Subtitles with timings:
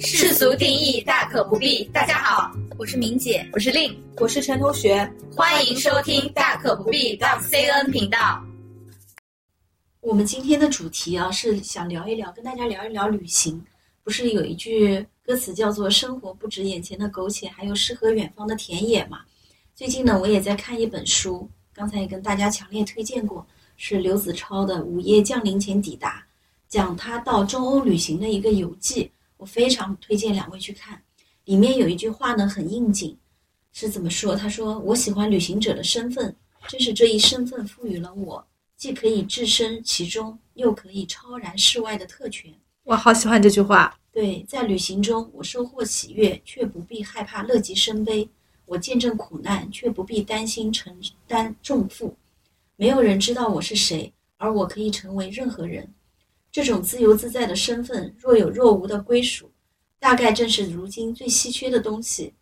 [0.00, 1.84] 世俗定义大可不必。
[1.92, 8.44] 大家好，我是明姐，我是令，我是陈同学，欢迎收听大可不必 .cn 频道。
[10.00, 13.62] 我们今天的主题啊，是想聊一聊，跟大家聊一聊旅行。
[14.02, 19.20] 不是有一句歌词叫做“生活不止眼前的苟且，还有诗和远方的田野”嘛？
[19.76, 23.46] 最近呢，我也在看一本书，刚才也跟大家强烈推荐过，
[23.76, 26.24] 是刘子超的《午夜降临前抵达》，
[26.70, 29.10] 讲他到中欧旅行的一个游记。
[29.36, 31.02] 我非常推荐两位去看。
[31.44, 33.16] 里面有一句话呢，很应景，
[33.72, 34.36] 是怎么说？
[34.36, 36.34] 他说：“我喜欢旅行者的身份，
[36.68, 42.50] 正是这一身份赋予了我。”既可以置身其中，又可以超然世外的特权。
[42.84, 43.98] 我好喜欢这句话。
[44.12, 48.28] 对，在旅行中，我收获喜悦，却不必害怕乐极生悲；
[48.64, 50.94] 我见证苦难，却不必担心承
[51.26, 52.16] 担重负。
[52.76, 55.92] 没有人知道我是谁，而我可以成为任何人。
[56.52, 59.52] 这种自由自在的身份，若有若无的归属，
[59.98, 62.34] 大概正是如今最稀缺的东西。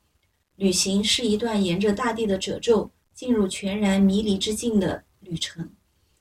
[0.56, 5.70] 旅行是一段沿着大地的褶皱，进入全然迷离之境的旅程。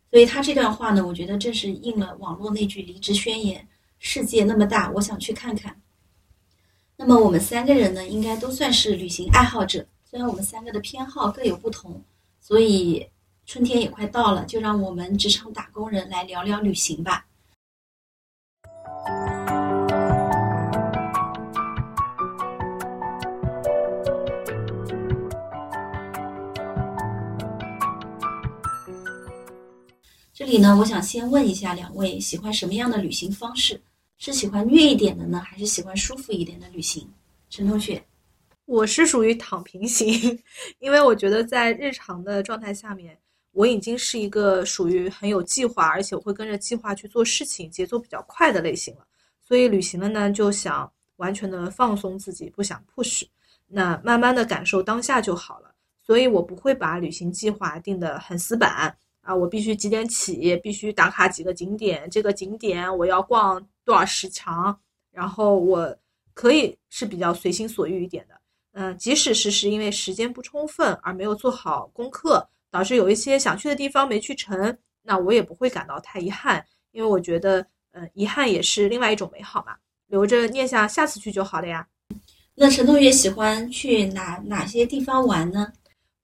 [0.10, 3.68] 所以他这段话呢，我觉得正是应了网络那句离职宣言
[4.00, 5.82] ：“世界那么大，我想去看看。”
[6.98, 9.86] 那么我们三个人呢，应该都算是旅行爱好者。
[10.04, 12.02] 虽然我们三个的偏好各有不同，
[12.42, 13.08] 所以
[13.46, 17.27] 春天也快到了，就让我们职场打工人来聊聊旅行吧。
[30.38, 33.82] 这里呢，我想先问一下两位，喜欢什么样的旅行方式？
[34.20, 37.12] 是喜欢虐一点的呢，还是喜欢舒服一点的旅行？
[37.50, 38.00] 陈同学，
[38.66, 40.40] 我是属于躺平型，
[40.78, 43.18] 因为我觉得在日常的状态下面，
[43.52, 49.08] 我已经是一个属于很有计划，而且我会跟着计划去做事情，节奏比较快的类型了。
[49.42, 53.24] 所以旅行了呢，就想完全的放松自己，不想 push，
[53.66, 55.74] 那慢慢的感受当下就好了。
[56.06, 58.96] 所以我不会把旅行计划定得很死板。
[59.28, 64.80] 啊，我必须几点起，必须打卡几个景点，这个景点我要逛多少时长，
[65.12, 65.94] 然后我
[66.34, 68.40] 可以是比较随心所欲一点的。
[68.72, 79.76] 嗯，即使是是因为时间不充分而没有做好功课，导致有一些想去的地方没去成，那我也不会感到太遗憾，因为我觉得，嗯，遗憾也是另外一种美好嘛，
[80.08, 81.86] 留着念想下次去就好了呀。
[82.56, 85.74] 那陈同学喜欢去哪哪些地方玩呢？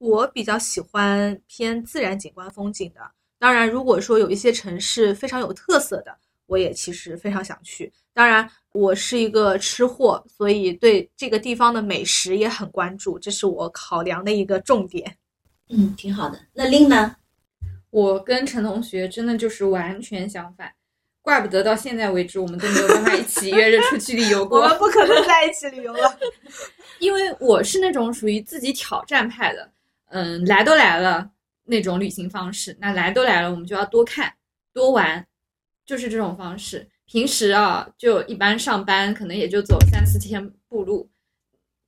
[0.03, 2.99] 我比较喜欢偏自然景观风景的，
[3.39, 6.13] 当然，如果说有一些城市非常有特色的，
[6.45, 7.89] 我也其实非常想去。
[8.13, 15.15] 当然，我是一个吃货，所以对这个地方的美食也很关注，这是我考量的一个重点。
[15.69, 16.37] 嗯，挺好的。
[16.53, 17.15] 那令呢？
[17.89, 20.69] 我跟陈同学真的就是完全相反，
[21.21, 24.59] 怪不得到现在为止我们都没有办法一起约着出去旅游 过。
[24.59, 26.19] 我们不可能在一起旅游了，
[26.99, 29.71] 因为我是那种属于自己挑战派的。
[30.13, 31.27] 嗯，来都来了
[31.63, 34.31] 那种旅行方式，那来都来了，我们就要多看
[34.71, 35.25] 多玩，
[35.87, 36.87] 就是这种方式。
[37.05, 41.09] 平时啊，就一般上班可能也就走三四天步路，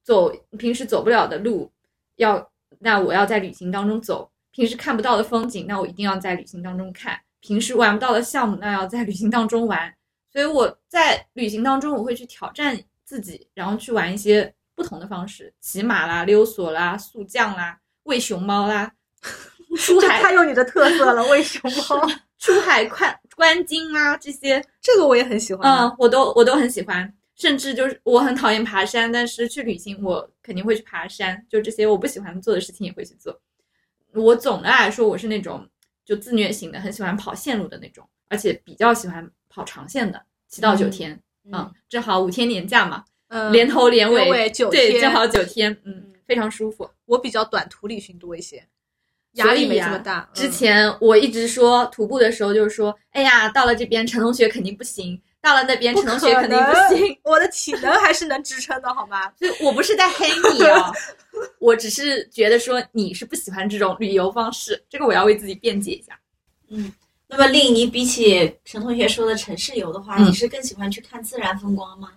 [0.04, 1.72] 走平时走不了的路，
[2.16, 4.32] 要那我要在旅行当中走。
[4.50, 7.20] 平时看不到的风景，那我一定要在旅行当中看。
[7.42, 9.94] 平时玩不到的项目，那要在旅行当中玩。
[10.32, 17.80] 所以我在旅行当中，我会去挑战自己，然后去玩一些不同的方式，骑马啦、溜索啦、速降啦。
[18.06, 18.92] 喂熊猫啦，
[19.78, 21.24] 出海太有你的特色了。
[21.28, 22.02] 喂熊猫，
[22.40, 25.70] 出海看观鲸啊，这些这个我也很喜欢。
[25.70, 27.14] 嗯，我都我都很喜欢。
[27.36, 31.46] 甚至就是我很讨厌爬山，但是去旅行我肯定会去爬山。
[31.50, 33.38] 就这些我不喜欢做的事情也会去做。
[34.14, 35.68] 我总的来说我是那种
[36.06, 41.20] 就自虐型的，很喜欢跑线路的那种，而且比较喜欢跑长线的，七到九天。
[41.52, 46.14] 嗯，正好五天年假嘛，嗯，连头连尾九天，对，正好九天，嗯。
[46.28, 48.68] 非常舒服，我比较短途旅行多一些，
[49.34, 50.30] 压力没这么大。
[50.34, 57.18] 之前我一直说徒步的时候，就是说，哎呀，到了这边陈同学肯定不行，到了那边陈同学肯定不行。
[57.24, 59.28] 我的体能还是能支撑的，好吗？
[59.40, 60.92] 就我不是在黑你哦，
[61.60, 66.20] 我只是觉得说你是不喜欢这种旅游方式，这个我要为自己辩解一下。
[66.70, 66.92] 嗯，
[67.28, 72.12] 那么令你比起陈同学说的城市游的话，你是更喜欢去看自然风光吗？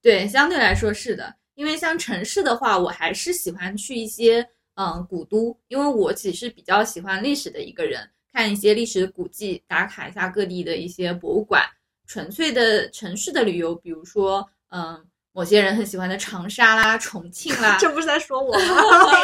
[0.00, 1.32] 对，相对来说是的。
[1.54, 11.62] 因为像城市的话，我还是喜欢去一些嗯古都，因为我其实比较喜欢历史的一个人，看一些历史古迹，打卡一下各地的一些博物馆。
[12.06, 15.02] 纯粹的城市的旅游，比如说嗯
[15.32, 18.76] 某些人很喜欢的长沙啦、重庆啦， 这不是在说我吗？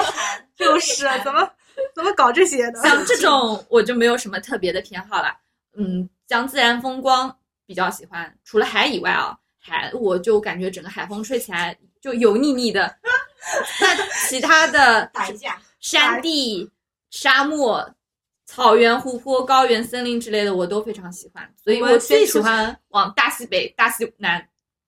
[0.57, 1.51] 就是啊怎么
[1.95, 2.83] 怎么搞这些的？
[2.83, 5.35] 像这种我就没有什么特别的偏好了。
[5.77, 7.35] 嗯，像自然风光
[7.67, 9.37] 比较喜欢，除了海以外啊。
[9.61, 12.97] 海，我就感觉整个海风吹起来就油腻腻的。
[13.81, 13.97] 那
[14.29, 16.71] 其他的打一架，山地、
[17.11, 17.95] 沙漠、
[18.45, 21.51] 草原、湖泊、高原、森林之类的，我都非常喜欢。
[21.63, 24.47] 所以我最喜欢往大西北、大西南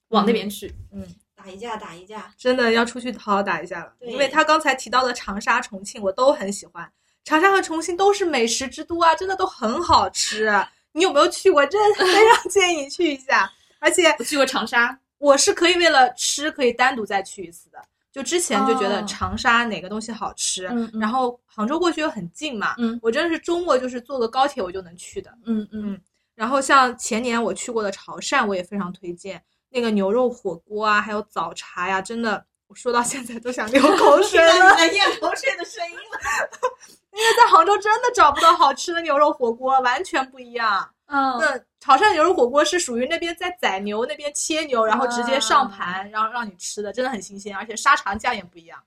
[0.09, 0.75] 往那边去。
[0.93, 3.93] 嗯，打一架，打一架，真的要出去好好打一架了。
[3.99, 6.91] 对因为他刚才提到的长沙、重庆，我都很喜欢。
[7.25, 10.53] 长沙和重庆都是美食之都啊，真的都很好吃。
[10.93, 11.65] 你有没有去过？
[11.67, 13.51] 真的 非常建议你去一下。
[13.79, 17.79] 而且我去过长沙，我是可以为了吃可以单独再去一次的。
[18.11, 20.65] 就之前就觉得哦长沙哪个东西好吃，
[20.99, 25.31] 然后杭州过去又很近嘛，嗯我真的是周末就是坐个高铁我就能去的。
[25.45, 26.01] 嗯嗯，
[26.35, 34.87] 然后像前年我去过的潮汕，我也非常推荐那个牛肉火锅啊，还有早茶呀，真的，我说到现在都想流口 水了。
[34.89, 36.19] 咽口水的声音了。
[37.15, 40.91] 因为在杭州真的找不到好吃的牛肉火锅，完全不一样。
[41.13, 48.81] 嗯，那潮汕牛肉火锅是属于那边在宰牛，那边切牛，然后直接上盘，然后让你吃的，真的很新鲜，而且沙茶酱也不一样。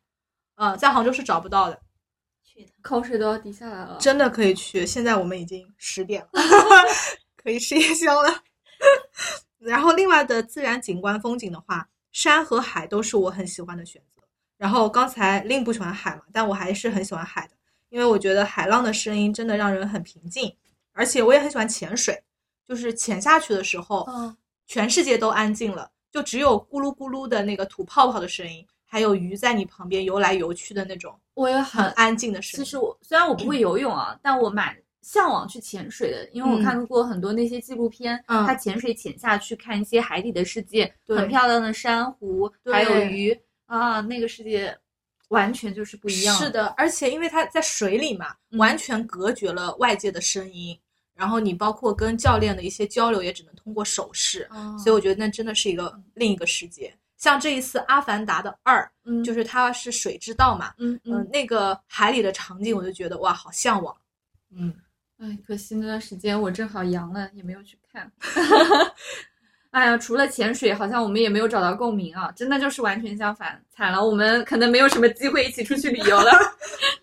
[0.56, 1.78] 嗯，在杭州是找不到的，
[2.46, 3.98] 去的，口水都要滴下来了。
[4.00, 4.86] 真的可以去。
[4.86, 6.42] 现在我们已经十点了，
[7.36, 8.30] 可以吃夜宵了。
[9.60, 14.24] 然后另外的自然景观风景的话，山和海都是我很喜欢的选择。
[14.58, 17.54] 然后刚才令不喜欢海嘛，但我还是很喜欢海的，
[17.90, 20.56] 因为我觉得海浪的声音真的让人很平静，
[20.94, 22.24] 而且我也很喜欢潜水，
[22.68, 24.36] 就是潜下去的时候，嗯。
[24.66, 32.64] 全世界都安静了，就只有咕噜咕噜的那个吐泡泡的声音，还有鱼在你旁边游来游去的那种我也很很安静的声音。
[32.64, 36.64] 其实我虽然我不会游泳啊，但我蛮向往去潜水的，因为我嗯。
[36.64, 38.46] 看过很多那些纪录片，嗯。
[38.48, 41.18] 他潜水潜下去看一些海底的世界，对。
[41.18, 44.76] 很漂亮的珊瑚，还有鱼啊，那个世界
[45.28, 46.36] 完全就是不一样。
[46.38, 48.58] 是，的，而且因为它在水里嘛，嗯。
[48.58, 50.80] 完全隔绝了外界的声音，
[51.16, 56.94] 然后你包括跟教练的一些交流也只能通过手势，哦、所以我觉得那真的是一个另一个世界。
[57.18, 63.96] 像这一次《阿凡达》的二，嗯就是它是水之道嘛，嗯、嗯嗯，那个海里的场景，我就觉得哇，好向往。
[64.54, 64.74] 嗯，
[65.20, 68.12] 哎，可惜那段时间我正好阳了，也没有去看。
[69.72, 72.32] 哎呀，除了潜水，好像我们也没有找到共鸣啊！
[72.36, 76.32] 真的就是完全相反，惨了，我们可能没有什么机会一起出去旅游了。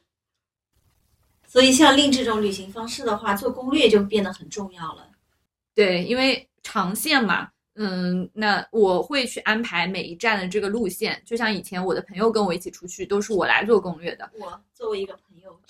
[1.51, 5.09] 所以像令这种旅行方式的话，做攻略就变得很重要了。
[5.75, 14.31] 对，因为长线嘛，嗯，那我会去安排每一站的这个路线，就像以前我的朋友跟我一起出去，都是我来做攻略的。
[14.39, 15.61] 我作为一个朋友，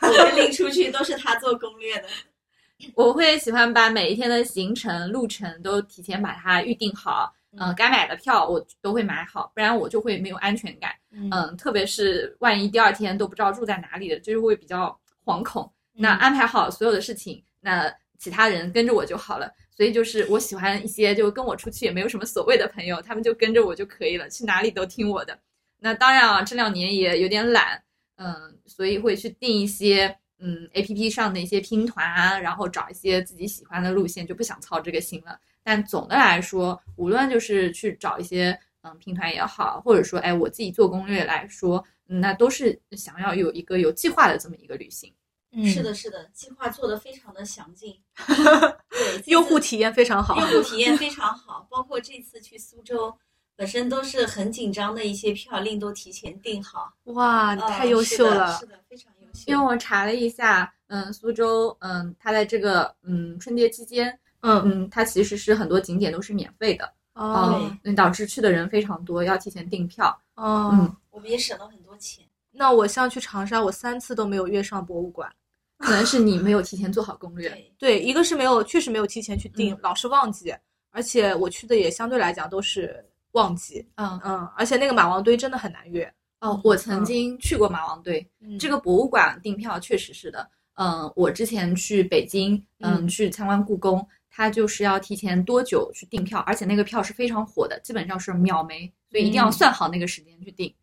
[0.00, 2.08] 我跟令出去都是他做攻略的。
[2.94, 10.92] 我会喜欢把每一天的行程路程都提前把它预定好，嗯、该买的票我都会买好，不然我就会没有安全感。
[11.10, 15.70] 嗯嗯，特别是万一第二天都不知道住在哪里的，就是会比较惶恐。
[15.92, 19.50] 那嗯安排好所有的事情，那其他人跟着我就好了。
[19.70, 25.36] 所以就是我喜欢一些就跟我出去也没有什么所谓的朋友，他们就跟着我就可以了，去哪里都听我的。
[25.80, 27.82] 那当然啊，这两年也有点懒，
[28.16, 35.38] 嗯，所以会去定一些嗯 A P P 上的一些拼团啊，然后找一些自己喜欢的路线，就不想操这个心了。
[35.64, 45.12] 但总的来说，无论就是去找一些嗯平台也好，或者说哎我自己做攻略来说，嗯那都是想要有一个有计划的这么一个旅行。
[45.56, 47.96] 嗯是的，，是的，计划做的非常的详尽，
[48.90, 50.36] 对，用户体验非常好。
[50.36, 53.16] 用户体验非常好，包括这次去苏州，
[53.54, 56.92] 本身都是很紧张的一些票，令都提前订好。
[57.04, 59.44] 哇，你嗯太优秀了是的，是的非常优秀。
[59.46, 70.06] 因为我查了一下，嗯，苏州，嗯，它在这个嗯春节期间，嗯嗯，它其实是很多景点都是免费的，哦嗯，导致去的人非常多，要提前订票。
[70.34, 72.24] 哦，嗯我们也省了很多钱。
[72.52, 75.30] 那我像去长沙，我三次都没有约上博物馆。
[75.78, 77.48] 可能是你没有提前做好攻略。
[77.78, 80.54] 对，对，一个是没有，确实没有提前去订，嗯老是忘记，
[80.90, 86.10] 而且我去的也相对来讲都是旺季，嗯，嗯，而且那个马王堆真的很难约。
[86.40, 90.48] 哦，我曾经去过马王堆，嗯这个博物馆订票确实是的。
[90.74, 100.74] 嗯，我之前去北京，嗯，嗯去参观故宫，它就是要提前多久去订票，而且那个票是非常火的，基本上是秒没，所以一定要嗯算好那个时间去订。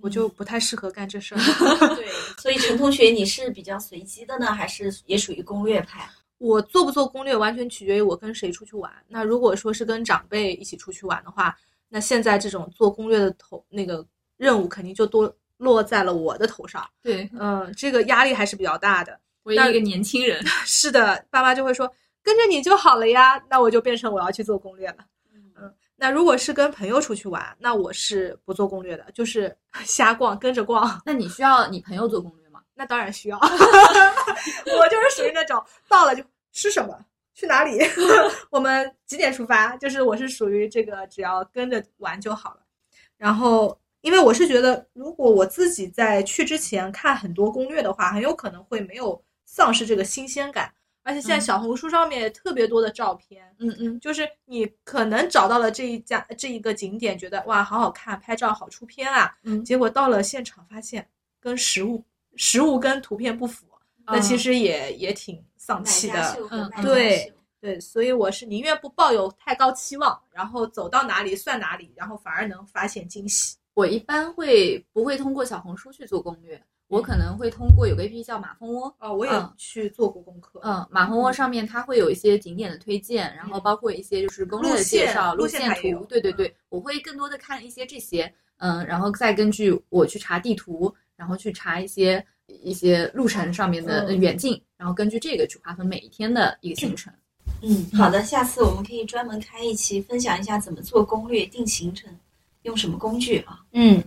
[0.00, 1.38] 我就不太适合干这事儿。
[1.96, 6.06] 对，所以陈同学，你是比较随机的呢，还是也属于攻略派？
[6.36, 8.92] 我做不做攻略完全取决于我跟谁出去玩。
[9.08, 11.56] 那如果说是跟长辈一起出去玩的话，
[11.88, 16.86] 那现在这种做攻略的头那个任务肯定就多落在了我的头上。
[17.02, 19.18] 对，嗯，这个压力还是比较大的。
[19.44, 21.90] 唯一一个年轻人， 是的，爸妈就会说
[22.28, 24.96] 跟着你就好了呀，那我就变成我要去做攻略了。
[25.32, 29.56] 嗯，那如果是跟朋友出去玩，那我是不做攻略的，就是
[29.86, 31.00] 瞎逛，跟着逛。
[31.06, 32.60] 那你需要你朋友做攻略吗？
[32.74, 36.94] 那当然需要， 我就是属于那种到了就吃什么，
[37.32, 37.80] 去哪里？
[38.50, 39.74] 我们几点出发？
[39.78, 42.60] 就是我是属于这个只要跟着玩就好了。
[43.16, 50.70] 然后，因为我是觉得，如果我自己在去之前看很多攻略的话，很有可能会没有丧失这个新鲜感。
[51.08, 61.08] 而且现在嗯小红书上面也特别多的照片，嗯嗯，就是你可能找到了这一家这一个景点，觉得哇好好看，拍照好出片啊，嗯结果到了现场发现
[61.40, 62.04] 跟实物
[62.36, 63.64] 实物跟图片不符，
[64.04, 66.36] 那其嗯实也也挺丧气的。
[66.82, 73.56] 对对，所以我是宁愿不抱有太高期望，然后走到哪里算哪里，然后反而能发现惊喜。
[73.74, 76.62] 我一般会不会通过小红书去做攻略？
[76.88, 80.60] 我可能会通过有个 APP 叫马蜂窝，哦，我也嗯去做过功课。
[80.64, 86.04] 嗯，马蜂窝上面它会有一些景点的推荐，然后包括一些就是攻略的介绍、路路线图。
[86.06, 97.12] 对对对，我会更多的看一些这些，嗯，然后再根据我去查地图，然后去查一些一些路程上面的嗯远近，然后根据这个去划分每一天的一个行程。
[97.60, 102.08] 嗯，好的，下次我们可以专门开一期分享一下怎么做攻略、定行程，
[102.62, 103.60] 用什么工具啊？
[103.72, 104.02] 嗯，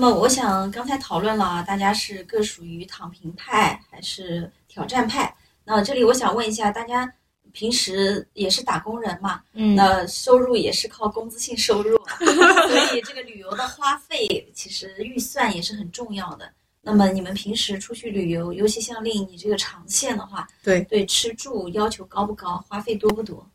[0.00, 5.32] 么我想刚才讨论了啊，大家是各属于躺平派还是挑战派？
[5.62, 7.12] 那这里我想问一下，大家
[7.52, 9.42] 平时也是打工人嘛？
[9.52, 16.50] 嗯那收入也是靠工资性收入， 所以这个旅游的花费其实预算也是很重要的。
[16.80, 23.46] 那么你们平时出去旅游，尤其像令你这个长线的话，对对吃住要求高不高，花费多不多？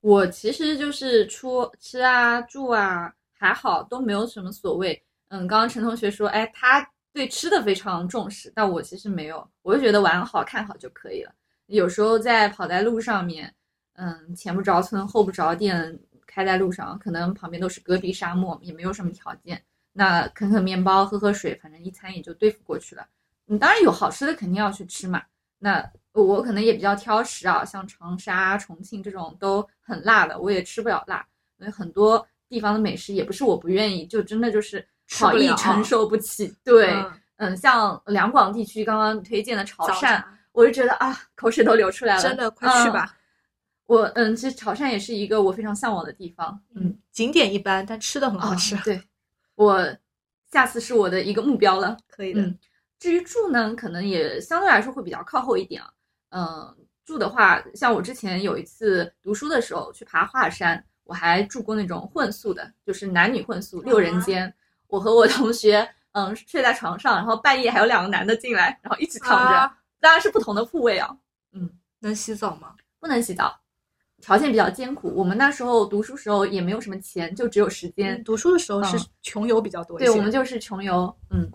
[0.00, 5.02] 我其实就是出吃啊住啊还好，都没有什么所谓。
[5.32, 11.32] 嗯，刚刚陈同学说，哎，他对吃的非常重视，但我其实没有，我就觉得玩好看好就可以了。
[11.68, 13.50] 有时候在跑在路上面，
[13.94, 19.62] 嗯，前不着村后不着店，开在路上，可能旁边都是戈壁沙漠，也没有什么条件。
[19.94, 23.06] 那啃啃面包，喝喝水，反正一餐也就对付过去了。
[23.46, 25.22] 嗯，当然有好吃的肯定要去吃嘛。
[25.58, 31.26] 那我可能也比较挑食啊，像长沙、重庆这种都很辣的，我也吃不了辣。
[31.56, 34.86] 所以很多地方的美食也不是我不愿意，就真的就是
[35.18, 36.54] 好意承受不起。
[36.64, 42.22] 对，嗯嗯，像两广地区刚刚推荐的潮汕，我就觉得啊，口水都流出来了。
[42.22, 43.16] 真的快去嗯吧。
[43.86, 46.58] 我嗯，其实潮汕也是一个我非常向往的地方。
[46.74, 48.74] 嗯，景点一般，但吃的很好吃。
[48.74, 49.02] 啊对，
[49.54, 49.96] 我
[50.50, 51.96] 下次是我的一个目标了。
[52.08, 52.40] 可以的。
[52.40, 52.58] 嗯，
[52.98, 55.90] 至于住呢，可能也相对来说会比较靠后一点啊。
[56.30, 64.54] 嗯，住的话，像我之前有一次读书的时候去爬华山，我还住过那种混宿的，就是男女混宿六人间。
[64.92, 71.16] 我和我同学，嗯，睡在床上，然后半夜还有两个男的进来，然后一起躺着，啊当然是不同的铺位啊。
[71.52, 71.70] 嗯，
[72.00, 72.74] 能洗澡吗？
[73.00, 73.58] 不能洗澡，
[74.20, 75.10] 条件比较艰苦。
[75.16, 78.16] 我们那时候读书时候也没有什么钱，就只有时间。
[78.18, 80.10] 嗯读书的时候是嗯穷游比较多一些。
[80.10, 81.50] 对，我们就是穷游，嗯，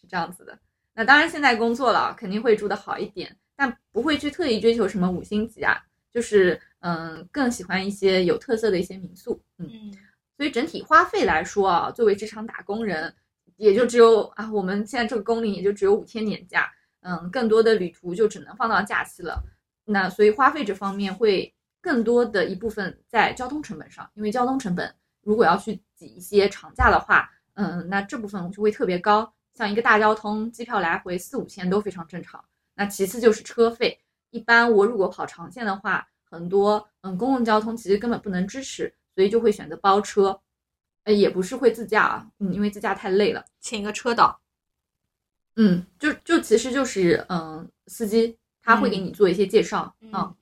[0.00, 0.58] 是这样子的。
[0.94, 5.80] 那当然，现在工作了，肯定会住的好一点，但不会去特意追求什么五星级啊，
[6.12, 9.70] 就是嗯，更喜欢一些有特色的一些民宿，嗯。
[9.72, 9.92] 嗯，
[10.36, 13.14] 所以整体花费来说啊，作为职场打工人，
[13.56, 16.70] 也就只有啊，我们现在这个工龄也就只有五天年假，
[17.02, 19.42] 嗯，更多的旅途就只能放到假期了。
[19.84, 29.32] 那所以花费这方面会更多的一部分在交通成本上，因为交通成本如果要去挤一些长假的话，嗯，那这部分就会特别高。
[29.54, 32.44] 像一个大交通机票来回四五千都非常正常。
[32.74, 34.00] 那其次就是车费，
[34.30, 40.40] 一般我如果跑长线的话，很多嗯公共交通其实根本不能支持，所以就会选择包车，
[41.04, 43.44] 呃也不是会自驾啊，嗯，因为自驾太累了。
[43.60, 44.40] 请一个车导。
[45.56, 50.34] 嗯，就就其实就是嗯，司机他会给你做一些介绍啊、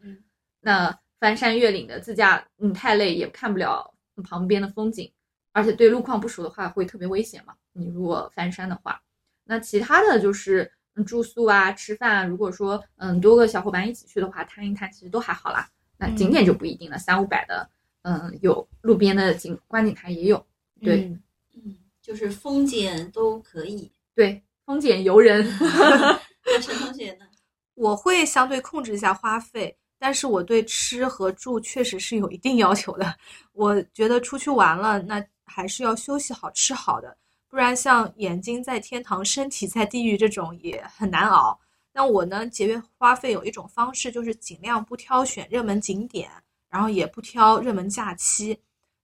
[0.61, 3.93] 那翻山越岭的自驾，你，太累也看不了
[4.25, 5.13] 旁边的风景，
[5.53, 7.55] 而且对路况不熟的话会特别危险嘛。
[7.73, 9.03] 你如果翻山的话，
[9.45, 15.69] 那其他的就是嗯住宿啊、吃饭啊，如果说嗯多个小伙伴一起去的话，摊一摊其实都还好啦。
[15.99, 17.69] 那景点就不一定了，三五百的，
[18.03, 20.45] 嗯，有路边的景观景台也有，
[20.81, 21.23] 对、嗯
[21.65, 23.91] 嗯，就是风景都可以。
[24.15, 25.47] 对，风景游人。
[26.45, 27.27] 那陈同学呢？
[27.75, 33.17] 我会相对控制一下花费，但是我对吃和住确实是有一定要求的。
[33.53, 37.17] 我觉得出去玩了，那还是要休息好、吃好的，
[37.49, 41.59] 不然像眼睛在天堂，身体在地狱这种也很难熬。
[41.93, 46.29] 那我呢，节约花费有一种方式，就是尽量不挑选热门景点，
[46.73, 48.59] 然后也不挑热门假期，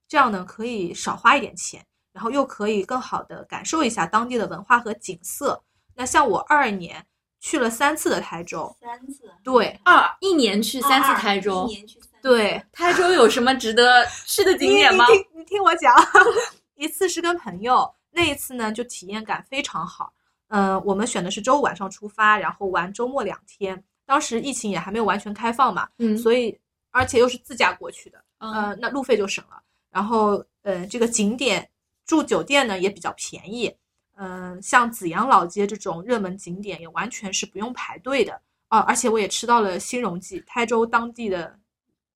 [0.08, 5.62] 这样呢可以少花一点钱，然后又可以更好的感受一下当地的文化和景色。
[5.94, 7.04] 那像我二二年
[7.40, 9.30] 去了三次的台州，三次。
[9.44, 15.04] 对二一年去三次台州一，年去三对，台州有什么值得去的景点吗？
[15.10, 15.94] 你听你听我讲，
[16.74, 20.10] 一次是跟朋友，那一次呢就体验感非常好。
[20.48, 23.84] 嗯，我们选的是周五晚上出发，然后玩周末两天。
[24.06, 26.58] 当时疫情也还没有完全开放嘛，嗯所以
[26.98, 29.62] 而且又是自驾过去的，嗯呃，那路费就省了。
[29.90, 31.70] 然后，呃，这个景点
[32.04, 33.74] 住酒店呢也比较便宜，
[34.16, 41.58] 嗯、像紫阳老街这种热门景点也完全是不用排队的啊、而且我也吃到了新荣记，台州当地的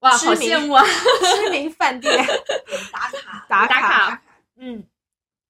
[0.01, 0.85] 哇，好羡慕啊！
[1.41, 2.27] 知名饭店
[2.93, 4.23] 打卡打卡，
[4.57, 4.85] 嗯，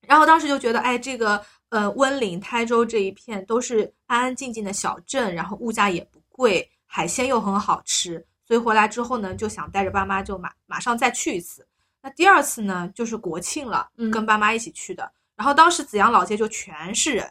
[0.06, 11.66] 然后当时就觉得，哎，这个呃温岭、台州这一片都是安安静静的小镇，然后物价也不贵，海鲜又很好吃，所以回来之后呢，就想带着爸妈就马马上再去一次。
[12.02, 15.10] 那第二次呢，就是国庆了，嗯跟爸妈一起去的。
[15.36, 17.30] 然后当时紫阳老街就全是人，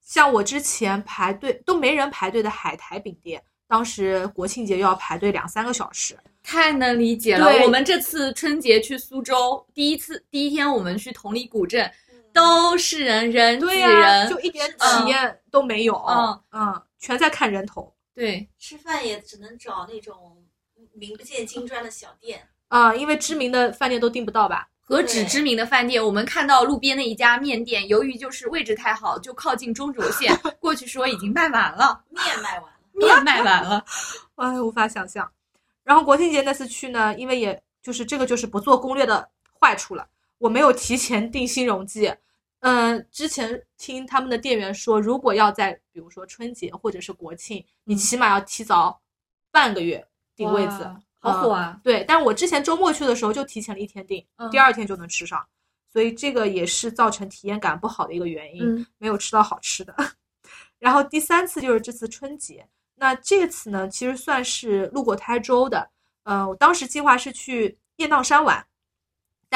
[0.00, 6.16] 像我之前排队都没人排队的海苔饼店，当时国庆节又要排队两三个小时。
[6.42, 7.46] 太能理解了。
[7.46, 11.90] 对我们这次春节去苏州，第一次第一天我们去同里古镇，
[12.34, 15.94] 都是人人挤人，就一点体验都没有。
[16.06, 17.93] 嗯嗯，全在看人头。
[18.14, 20.44] 对，吃饭也只能找那种
[20.92, 22.48] 名不见经传的小店。
[22.68, 24.68] 啊、因为知名的饭店都订不到吧？
[24.80, 33.84] 何止知名的饭店，我们看到路边的一家面店，由于就是位置太好，就靠近中轴线，过去说已经卖完了，面卖完了，面卖完了。
[34.36, 35.30] 哎，无法想象。
[35.82, 39.28] 然后国庆节那次去呢，因为也就是这个就是不做攻略的
[39.58, 40.06] 坏处了，
[40.38, 42.12] 我没有提前订新荣记。
[42.66, 49.02] 嗯、之前听他们的店员说，如果要在比如说春节或者是国庆，你起码要提早
[49.50, 50.90] 半个月订位子。
[51.20, 51.80] 好火啊！
[51.82, 55.42] 对，但是我之前周末去的时候就提前了一天订，嗯第二天就能吃上，
[55.90, 58.62] 所以这个也是造成体验感不好的一个原因。
[58.62, 59.94] 嗯没有吃到好吃的。
[60.78, 65.90] 然后第三次就是这次春节，那这次呢，其实算是路过台州的。
[66.24, 68.66] 呃，我当时计划是去雁荡山玩，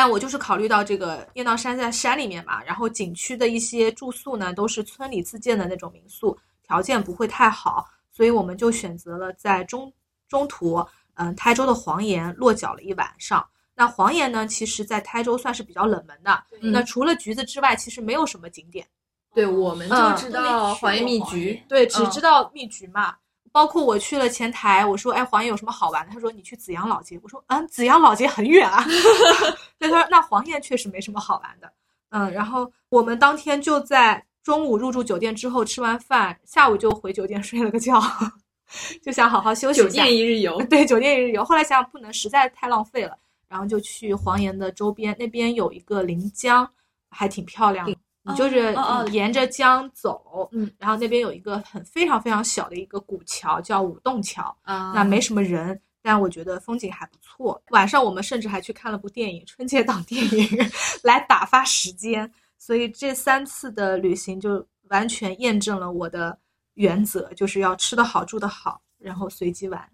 [0.01, 9.93] 但我就是考虑到这个雁荡山在山里面嘛，然后景区的一些住宿呢都是村里自建的那种民宿，条件不会太好，所以我们就选择了在中
[10.29, 13.45] 中途，嗯、台州的黄岩落脚了一晚上。
[13.75, 16.45] 那黄岩呢，其实在台州算是比较冷门的。
[16.61, 18.87] 嗯那除了橘子之外，其实没有什么景点。
[19.35, 23.17] 对，我们就嗯知道黄岩蜜橘，对，只嗯知道蜜橘嘛。
[23.53, 28.85] 包括我去了前台，我说：“哎，黄岩有什么好玩的？”他说：“你去紫阳老街。”我说：“嗯，紫阳老街很远啊。
[29.79, 31.73] ”那，他说：“那黄岩确实没什么好玩的。”
[32.11, 38.01] 嗯，然后我们当天就在中午入住酒店之后吃完饭，下午就回酒店睡了个觉，
[39.03, 40.03] 就想好好休息酒一下。
[40.03, 40.59] 店一日游。
[40.71, 41.45] 对，酒店一日游。
[41.45, 43.17] 后来想想不能，实在太浪费了，
[43.49, 46.67] 然后就去黄岩的周边，那边有一个临江，
[47.11, 47.97] 还挺漂亮的。
[48.29, 48.75] 你就是
[49.11, 57.61] 沿着江走，嗯，然后那边有一个很非常非常小的一个古桥，叫五洞桥，啊那没什么人，但我觉得风景还不错。
[57.71, 60.49] 晚上我们甚至还去看了部电影，春节档电影，
[61.03, 62.31] 来打发时间。
[62.59, 66.37] 所以这三次的旅行就完全验证了我的
[66.75, 69.89] 原则，就是要吃得好、住得好，然后随机玩。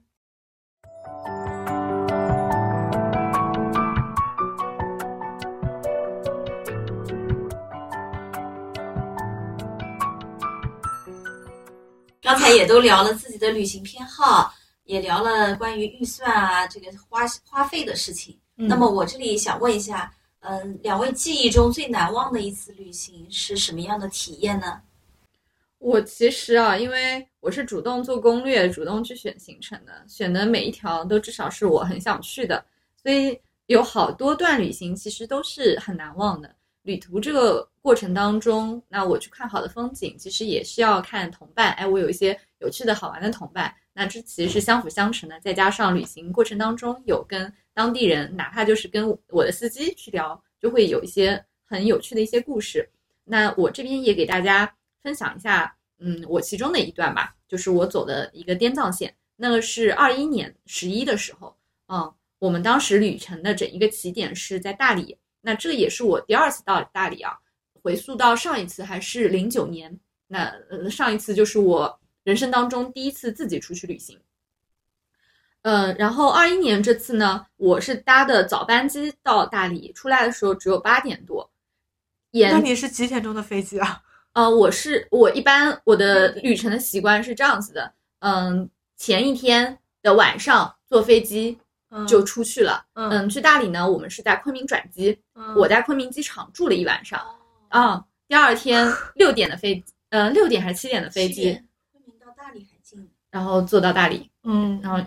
[12.24, 14.50] 刚才也都聊了自己的旅行偏好，
[14.84, 18.34] 也聊了关于预算啊这个花花费的事情。
[18.56, 20.10] 嗯那么我这里想问一下，
[20.40, 24.80] 嗯，两位记忆中最难忘的一次旅行是什么样的体验呢？
[25.78, 32.64] 我其实啊，因为我是主动做攻略、主动去选行程的，选的每一条都至少是我很想去的，
[33.02, 36.56] 所以有好多段旅行其实都是很难忘的。
[36.84, 41.72] 旅途这个过程当中，那我去看好的风景，其实也是要看同伴。
[41.72, 45.40] 哎，我有一些有趣的好玩的同伴，那这其实是相辅相成的。
[45.40, 52.88] 再加上旅行过程当中有跟当地人，哪怕就是跟我的司机去聊，就会有一些很有趣的一些故事。
[53.24, 54.70] 那我这边也给大家
[55.02, 61.56] 分享一下，嗯，我其中的一段吧，就是我走的一个滇藏线，那个是二一年十一的时候，
[61.88, 67.38] 嗯，我们当时旅程的整一个起点是在大理，那这个也是我第二次到大理啊，
[67.82, 74.18] 回溯到上一次还是零九年，那呃上一次就是我人生当中第一次自己出去旅行。
[75.62, 81.50] 嗯，然后二一年这次呢，我是搭的早班机到大理，出来的时候只有八点多，
[82.32, 84.02] 也那你是几点钟的飞机啊？
[84.34, 91.63] 呃，我是我一般我的旅程的习惯是这样子的，嗯，前一天的晚上坐飞机嗯
[92.06, 93.10] 就出去了，嗯。
[93.10, 95.54] 嗯，去大理呢，我们是在昆明转机，嗯。
[95.54, 97.20] 我在昆明机场住了一晚上，
[97.70, 101.52] 哦，啊，第二天 六点的飞，呃，六点还是七点的飞机，
[101.92, 104.98] 昆明到大理还近，然后坐到大理，嗯然后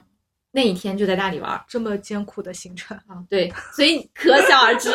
[0.52, 4.90] 那一天就在大理玩儿这么艰苦的行程，啊，对，所以可想而知，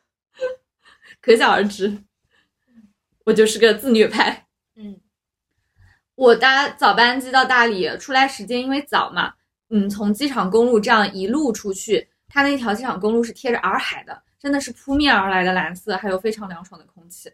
[1.20, 1.96] 可想而知，
[3.24, 4.46] 我就是个自虐派。
[4.76, 4.98] 嗯。
[6.14, 9.34] 我搭早班机到大理，出来时间因为早嘛，
[9.68, 17.30] 嗯，从机场公路这样一路出去，它那条机场公路是贴着洱海的，真的是扑面而来的蓝色，还有非常凉爽的空气。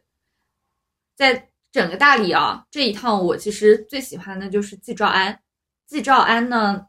[1.15, 5.39] 在整个大理啊，这一趟我其实最喜欢的就是季兆庵。
[5.87, 6.87] 季兆庵呢，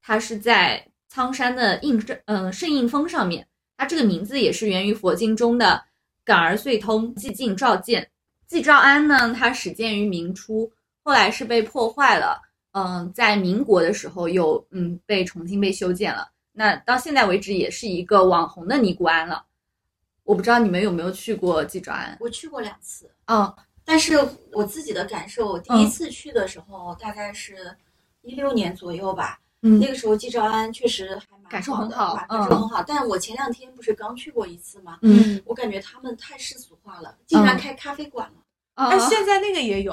[0.00, 5.82] 它是在苍山的应圣嗯圣应峰上面，它这个名字也是源于佛经中的
[6.24, 8.08] “感而遂通，寂静照见”。
[8.46, 10.70] 季兆庵呢，它始建于明初，
[11.02, 12.40] 后来是被破坏了。
[12.72, 16.30] 嗯，在民国的时候又嗯被重新被修建了。
[16.52, 19.44] 那到现在为止也是一个网红的尼姑庵了。
[20.24, 22.16] 我不知道你们有没有去过季兆庵？
[22.20, 23.52] 我去过两次，嗯
[23.84, 24.16] 但是
[24.52, 27.76] 我自己的感受，第一次去的时候大概是
[28.22, 32.80] 一六年左右吧，嗯那个时候季兆庵确实还蛮感受很好感嗯受很好。
[32.86, 34.98] 但我前两天不是刚去过一次吗？
[35.02, 38.34] 嗯我感觉他们太世俗化了，竟然嗯开咖啡馆了。
[38.74, 39.92] 啊哎，现在那个也有，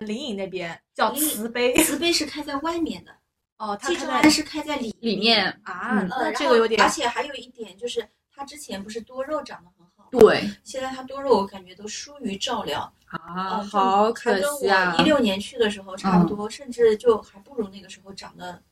[0.00, 3.12] 灵隐那边叫慈悲慈悲是开在外面的，
[3.58, 14.94] 哦， 他季开在兆庵是开在里里面啊，嗯那这个有点而且还有一点就是，它之前不是多肉长得很好，对现在它多肉我感觉都疏于照料，啊，呃好可惜啊！
[14.98, 18.62] 一六年去的时候差不多，甚至就还不如那个时候长得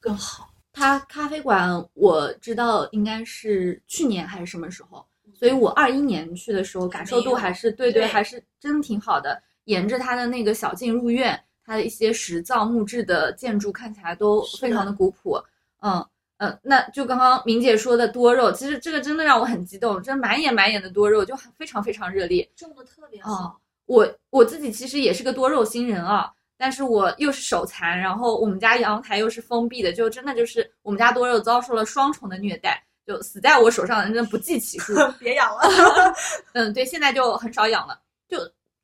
[0.00, 0.50] 更好。
[0.72, 9.42] 它咖啡馆我知道应该是去年还是什么时候，所以我二一年去的时候感受度还是对对，对还是真挺好的。
[9.68, 15.38] 沿着它的那个小径入院，它的一些石造木质的建筑看起来都非常的古朴。
[15.82, 16.04] 嗯
[16.38, 22.48] 嗯，那就刚刚明姐说的多肉，其实这个真的让我很激动，真满眼满眼的多肉，就非常非常热烈。
[22.56, 34.94] 种的特别哦好，我我自己其实也是个多肉新人啊，但是我又是手残，然后我们家阳台又是封闭的，就真的就是我们家多肉遭受了双重的虐待，就死在我手上的人真的不计其数。
[35.18, 35.68] 别养了。
[36.54, 38.00] 嗯，对，现在就很少养了。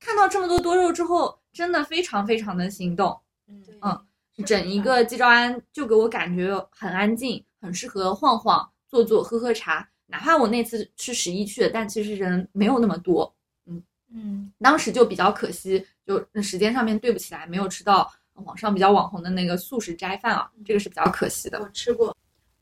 [0.05, 3.19] 就看到这么多多肉之后，真的非常非常的心动。
[3.47, 4.05] 对嗯，
[4.45, 9.89] 整一个季兆庵就给我感觉很安静，很适合晃晃、坐坐、喝喝茶。
[10.07, 13.35] 哪怕我那次是十一去的，但其实人没有那么多。
[13.67, 21.59] 嗯嗯当时就比较可惜，就时间上面对不起来，没有吃到网上比较网红的那个素食斋饭啊，这个是比较可惜的。
[21.61, 22.15] 我吃过。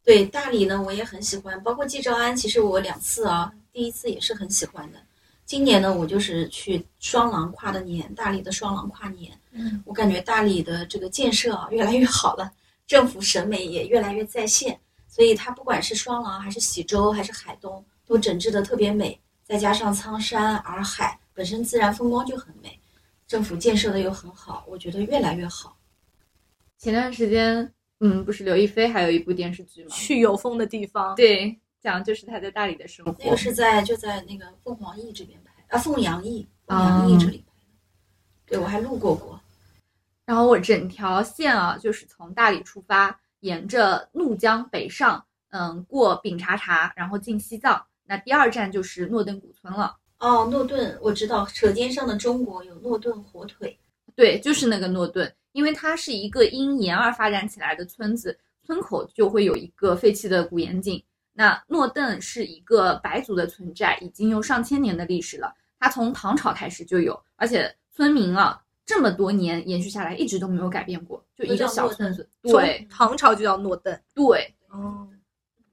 [0.05, 4.99] 对大理呢，我也很喜欢，包括季兆安，其实我两次啊，第一次也是很喜欢的。
[5.53, 12.51] 今年呢，我就是去双廊跨的年，大理的双廊跨年，嗯我感觉大理的这个建设啊越来越好了，
[12.87, 22.81] 政府审美也越来越在线，所以它不管是双廊还是喜洲还是海东，都整治的特别美，再加上苍山洱海本身自然风光就很美，
[23.29, 25.77] 政府建设的又很好，我觉得越来越好。
[26.79, 29.91] 前段时间，嗯，不是刘亦菲还有一部电视剧吗？
[29.91, 31.15] 去有风的地方。
[31.15, 33.15] 对，讲就是他在大理的生活。
[33.19, 37.73] 那个是在就在那个凤凰驿这边拍啊，凤阳驿，凤啊阳驿这里拍的。
[38.47, 39.41] 对，我还路过过。
[40.25, 47.85] 然后我整条线啊，就是从大理出发，沿着怒江北上，嗯，过丙察察，然后进西藏。
[48.05, 49.97] 那第二站就是诺顿古村了。
[50.19, 53.77] 哦，诺顿，我知道《舌尖上的中国》有诺顿火腿。
[54.15, 61.03] 对，就是那个诺顿，因为它是一个因盐而发展起来的村子，村口就会有一个废弃的古盐井。
[61.33, 65.53] 那诺邓是一个白族的村寨，已经有上千年的历史了。
[65.79, 72.29] 它从唐朝开始就有，而且村民啊这么多年延续下来，一直都没有改变过，就一个小村子。
[72.43, 73.99] 对唐朝就叫诺邓。
[74.15, 75.09] 对，哦，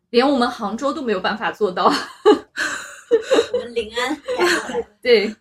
[0.10, 1.92] 连我们杭州都没有办法做到。
[3.54, 4.22] 我们临安。
[5.02, 5.36] 对，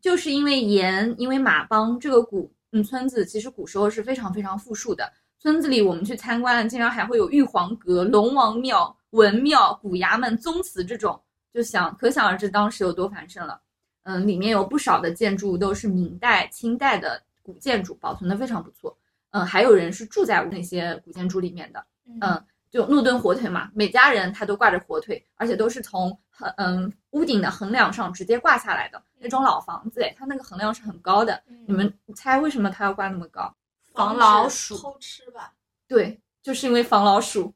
[0.00, 5.10] 就是因为盐，因为马帮这个古嗯村子，其实古时候是非常非常富庶的。
[5.38, 11.20] 村子里我们去参观了，竟然还会有玉皇阁、龙王庙、文庙、古衙门、宗祠这种，
[11.52, 13.60] 就想可想而知当时有多繁盛了。
[14.04, 18.96] 嗯，里面有不少的建筑都是明代、清代的古建筑，保存的非常不错。
[19.32, 21.84] 嗯，还有人是住在那些古建筑里面的。
[22.20, 31.40] 嗯，就诺顿火腿嘛，每家人他都挂着火腿，而且都是从横嗯屋顶的横梁上直接挂下来的那种老房子，哎，它那个横梁是很高的。
[31.66, 33.54] 你们猜为什么它要挂那么高？
[33.92, 35.52] 防老鼠偷吃吧。
[35.86, 37.52] 对，就是因为防老鼠。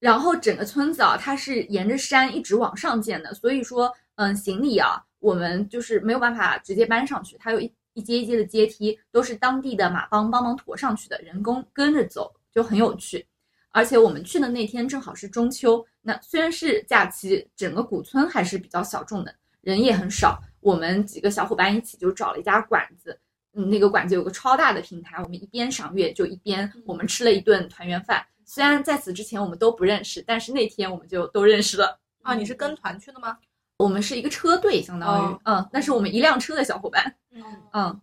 [0.00, 13.26] 嗯，然后整个村子啊，它是沿着山一直往上建的，所以说，嗯，行李啊，我们就是没有办法直接搬上去，它有一一阶一阶的阶梯，都是当地的马帮帮忙驮上去的，人工跟着走，就很有趣。
[13.72, 20.40] 而且我们去的那天正好是中秋，那虽然是假期，整个古村还是比较小众的，人也很少。
[20.60, 23.16] 我们几个小伙伴一起就找了一家馆子，
[23.54, 28.24] 嗯那个馆子有个超大的平台，我们一边赏月就一边我们吃了一顿团圆饭。
[28.52, 32.00] 虽然在此之前我们都不认识，但是那天我们就都认识了。
[32.22, 33.38] 啊，你是跟团去的吗？
[33.76, 38.00] 我们是一个车队，相当于，哦嗯，那是我们一辆车的小伙伴，嗯嗯。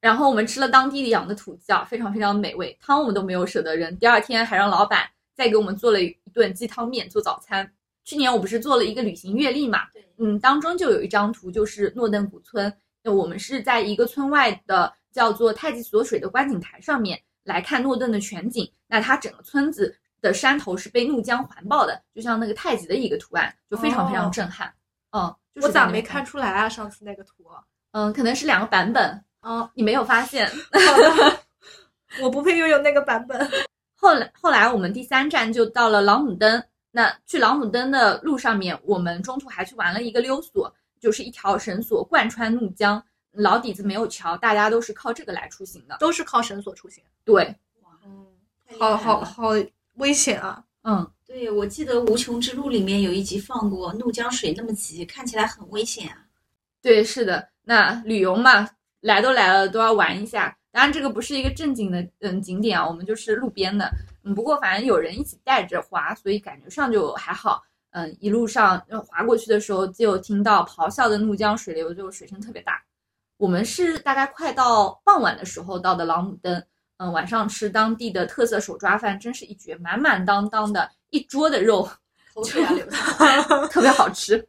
[0.00, 3.94] 然后我们吃了当地的养的土鸡，非常非常美味，汤我们都没有舍得扔。
[3.98, 7.68] 第二天还让老板再给我们做了一顿鸡汤面做早餐。
[8.04, 9.80] 去年我不是做了一个旅行阅历嘛，
[10.18, 12.72] 嗯，当中就有一张图，就是诺邓古村。
[13.02, 18.70] 那我们是在一个村外的叫做太极锁水的观景台上面来看诺顿的全景。
[18.86, 24.72] 那它整个村子的山头是被怒江环抱的，就像那个太极的一个图案，就非常非常哦震撼。
[25.12, 26.68] 嗯，就是我咋没看出来啊？
[26.68, 27.32] 上次那个图。
[27.92, 30.48] 嗯，可能是两个版本，哦，你没有发现。
[30.48, 31.40] 哈哈，
[32.22, 33.50] 我不配拥有那个版本。
[33.96, 36.62] 后来后来我们第三站就到了朗姆登。
[36.92, 43.02] 那去朗姆登的路上面，我们中途还去玩了一个溜索，就是一条绳索贯穿怒江。
[43.32, 45.96] 老底子没有桥，大家都是靠这个来出行的。
[46.00, 47.02] 都是靠绳索出行。
[47.24, 47.90] 对，哇，
[48.78, 49.50] 好好好
[49.94, 50.64] 危险啊！
[50.82, 56.24] 嗯，对，我记得《无穷之路》里面有一集放过，怒江水那么急，看起来很危险啊。
[56.80, 57.48] 对，是的。
[57.62, 58.68] 那旅游嘛，
[59.00, 60.56] 来都来了，都要玩一下。
[60.72, 63.90] 当然，这个不是一个正经的嗯景点啊，我们就是路边的。
[64.22, 67.62] 嗯，不过反正有人一起带着滑，所以感觉上就还好。
[67.90, 72.82] 嗯，一路上呃滑过去的时候，就听到咆哮的怒江水流，就水声特别大。
[73.40, 76.62] 我们是大概快到傍晚的时候到的朗姆登。
[76.98, 81.88] 嗯，晚上吃当地的特色手抓饭，真是一绝，满满当当的一桌的肉，
[82.34, 83.42] 口水流下来。
[83.68, 84.46] 特别好吃。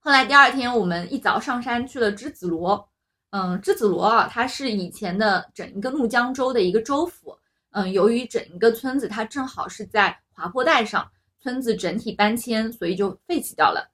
[0.00, 2.86] 后来第二天，我们一早上山去了栀子罗。
[3.30, 7.34] 嗯，栀子罗啊，它是以前的整一个怒江州的一个州府。
[7.70, 13.90] 嗯，由于整一个村子它正好是在滑坡带上，村子整体搬迁，所以就废弃掉了。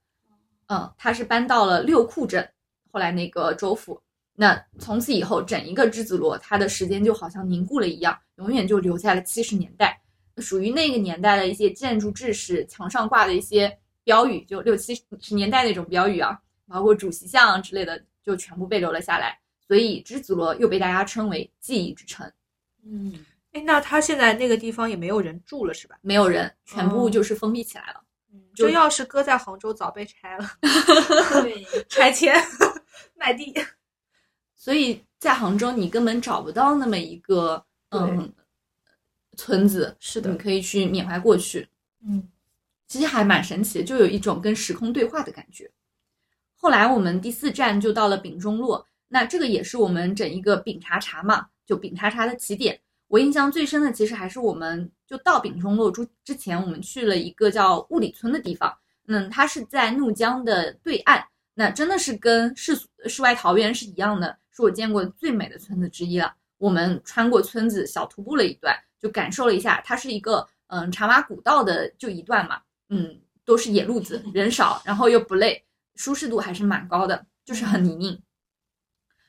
[0.66, 2.50] 嗯，它是搬到了六库镇，
[2.90, 4.00] 后来那个州府。
[4.34, 10.00] 那从此以后，整一个栀子罗，它的时间就好像凝固了一样，永远就留在了七十年代，
[10.36, 19.36] 属于那个年代的一些建筑制式，墙上挂的一些标语，就六七十年代那种标语啊，包括主席像之类的，就全部被留了下来。
[19.66, 22.30] 所以栀子罗又被大家称为记忆之城。
[22.84, 23.12] 嗯，
[23.52, 25.96] 哎，那它现在那个地方也没有人住了是吧？
[26.00, 28.00] 没有人，全部哦就是封闭起来了。
[28.54, 30.48] 这要是搁在杭州，早被拆了，
[31.42, 32.34] 对，拆迁
[33.18, 33.54] 卖地。
[34.56, 38.32] 所以在杭州，你根本找不到那么一个嗯
[39.36, 41.68] 村子，是的你可以去缅怀过去。
[42.04, 42.28] 嗯，
[42.86, 45.70] 其实还蛮神奇的，就有一种跟时空对话的感觉。
[46.54, 52.80] 后来我们第四站就到了丙中洛，那这个也是我们整一个丙察察嘛，就丙察察的起点。
[53.06, 58.76] 我印象最深的其实还是我们就到丙中洛之之前，我们去了一个叫雾里村的地方。
[59.06, 61.24] 嗯，它是在怒江的对岸，
[61.58, 66.32] 那真的是跟世世外桃源是一样的，是我见过最美的村子之一了。
[66.56, 75.60] 我们穿过村子小徒步了一段，就感受了一下，它是一个嗯茶马古道的就一段嘛，嗯，都是野路子，人少，然后又不累，
[75.96, 78.22] 舒适度还是蛮高的，就是很泥泞。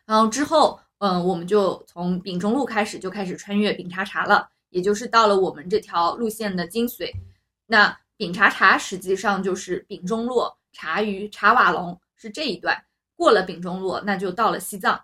[0.05, 7.11] 然后之后，嗯，我们就从丙中路开始就开始穿越丙察察了，也就是到了我们这条路线的精髓。
[7.65, 12.79] 那丙察察实际上就是丙中洛、察隅、察瓦龙是这一段，
[13.15, 15.01] 过了丙中洛，那就到了西藏。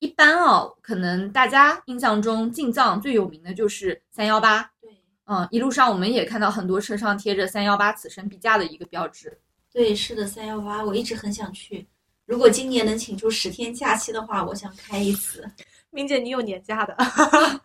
[0.00, 4.90] 一般哦，可能大家印象中进藏最有名的就是三幺八，对，
[5.26, 9.38] 嗯，一路上我们也看到很多车上贴着三幺八此生必驾的一个标志。
[9.72, 11.86] 对，是的，三幺八，我一直很想去。
[12.26, 15.48] 如果今年能请出十天假期的话，我想开一次。
[15.90, 16.96] 明姐，你有年假的，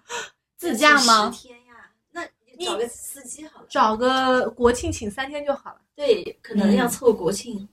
[0.56, 2.24] 自驾吗十天呀，那
[2.58, 3.66] 你找个司机好了。
[3.70, 5.82] 找个国庆请三天就好了。
[5.96, 7.70] 对，可能嗯要凑国庆，嗯，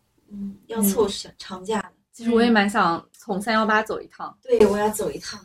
[0.67, 1.93] 要凑小长假的。
[2.13, 5.39] 其实我也蛮想从三幺八走一趟，对，我要走一趟，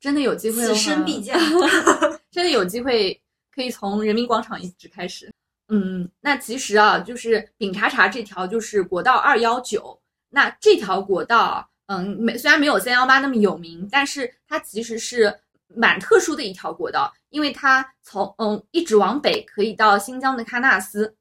[0.00, 1.36] 真的有机会此生必驾。
[2.30, 3.20] 真的有机会
[3.54, 5.32] 可以从人民广场一直开始。
[5.68, 21.16] 嗯，那其实啊，就是丙察察这条就是国道二幺九，那这条国道啊，嗯，没虽然没有三幺八那么有名，但是它其实是蛮特殊的一条国道，因为它从嗯一直往北可以到新疆的喀纳斯，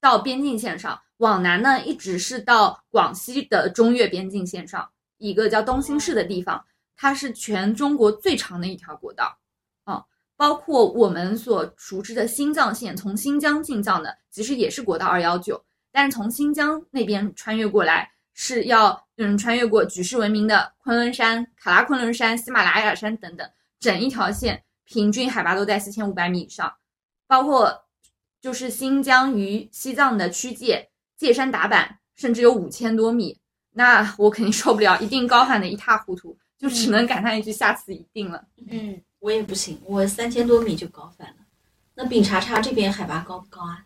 [0.00, 6.64] 到边境线上，往南呢一直是到广西的中越边境线上，一个叫东兴市的地方，
[6.96, 9.38] 它是全中国最长的一条国道
[9.84, 10.04] 啊。
[10.36, 26.74] 包括我们所熟知的新藏线，从新疆进藏的，其实也是国道二幺九，但是从新疆那边穿越过来是要嗯穿越过举世闻名的昆仑山、卡拉昆仑山、喜马拉雅山等等，整一条线平均海拔都在四千五百米以上，
[27.28, 27.84] 包括
[28.40, 30.88] 就是新疆与西藏的区界
[31.22, 33.38] 界山打板，甚至有五千多米，
[33.72, 36.36] 那我肯定受不了，一定高喊的一塌糊涂。
[36.58, 38.44] 就只能感叹一句下次一定了。
[38.70, 41.34] 嗯，我也不行，我三千多米就高反了。
[41.96, 43.84] 那丙察察这边海拔高不高啊？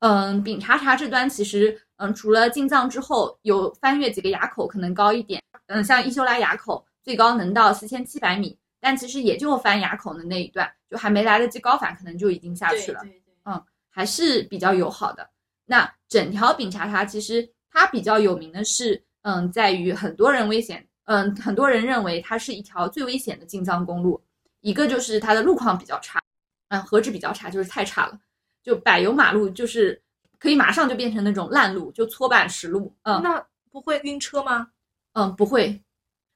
[0.00, 13.00] 嗯，丙察察这端其实，嗯，除了进藏之后有翻越几个垭口可能高一点，嗯，像伊修拉垭口最高能到四千七百米，但其实也就翻垭口的那一段，就还没来得及高反，可能就已经下去了。
[13.00, 15.30] 对对对，还是比较友好的。
[15.64, 24.22] 那整条丙察察其实它比较有名的是，嗯，在于很多人危险，嗯，很多人认为它是一条最危险的进藏公路。
[24.60, 26.20] 一个就是它的路况比较差，
[26.68, 28.18] 嗯，何止比较差，就是太差了，
[28.62, 29.98] 就柏油马路就是
[30.38, 32.94] 可以马上就变成那种烂路，就搓板石路。
[33.04, 34.68] 嗯那不会晕车吗？
[35.14, 35.80] 嗯，不会，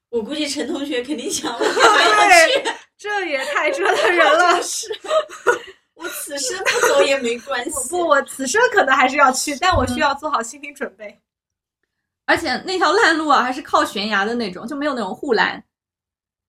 [0.08, 2.70] 我估计陈同学肯定想我干嘛要去？
[2.96, 4.60] 这也太折腾人了。
[4.64, 4.88] 是，
[5.96, 7.70] 我此生不走也没关系。
[7.90, 11.20] 不，我此生可能还是要去，但我需要做好心理准备。
[12.26, 15.62] 而且那条烂路啊，还是靠悬崖的那种，就没有那种护栏，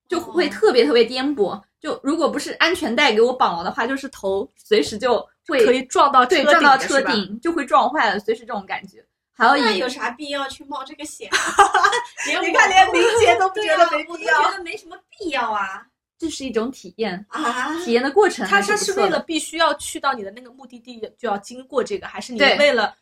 [0.09, 1.59] 就会哦特别特别颠簸。
[1.79, 9.05] 就如果不是安全带给我绑了的话，就是头随时就会可以撞到对车撞到车顶就会撞坏了，随时这种感觉。
[9.33, 11.29] 还有有啥必要去冒这个险？
[12.25, 15.85] 连你我看连明姐都不觉得没必要觉得没什么必要啊
[16.17, 17.75] 这是一种体验，啊！
[17.83, 19.19] 体验的过程他还是他是为了。
[19.19, 22.95] 必须要去到你的那个目的地，就要经过这个，还是你为了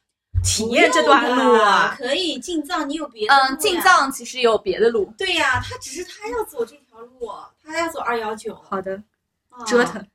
[0.44, 1.96] 体验这段路啊？
[1.98, 3.80] 可以进藏，你有别的嗯，进。
[3.82, 7.30] 藏其实有别的路，对呀、他只是他要走这条路，
[7.64, 9.02] 他要走二幺九，好的，
[9.50, 10.06] 啊折腾。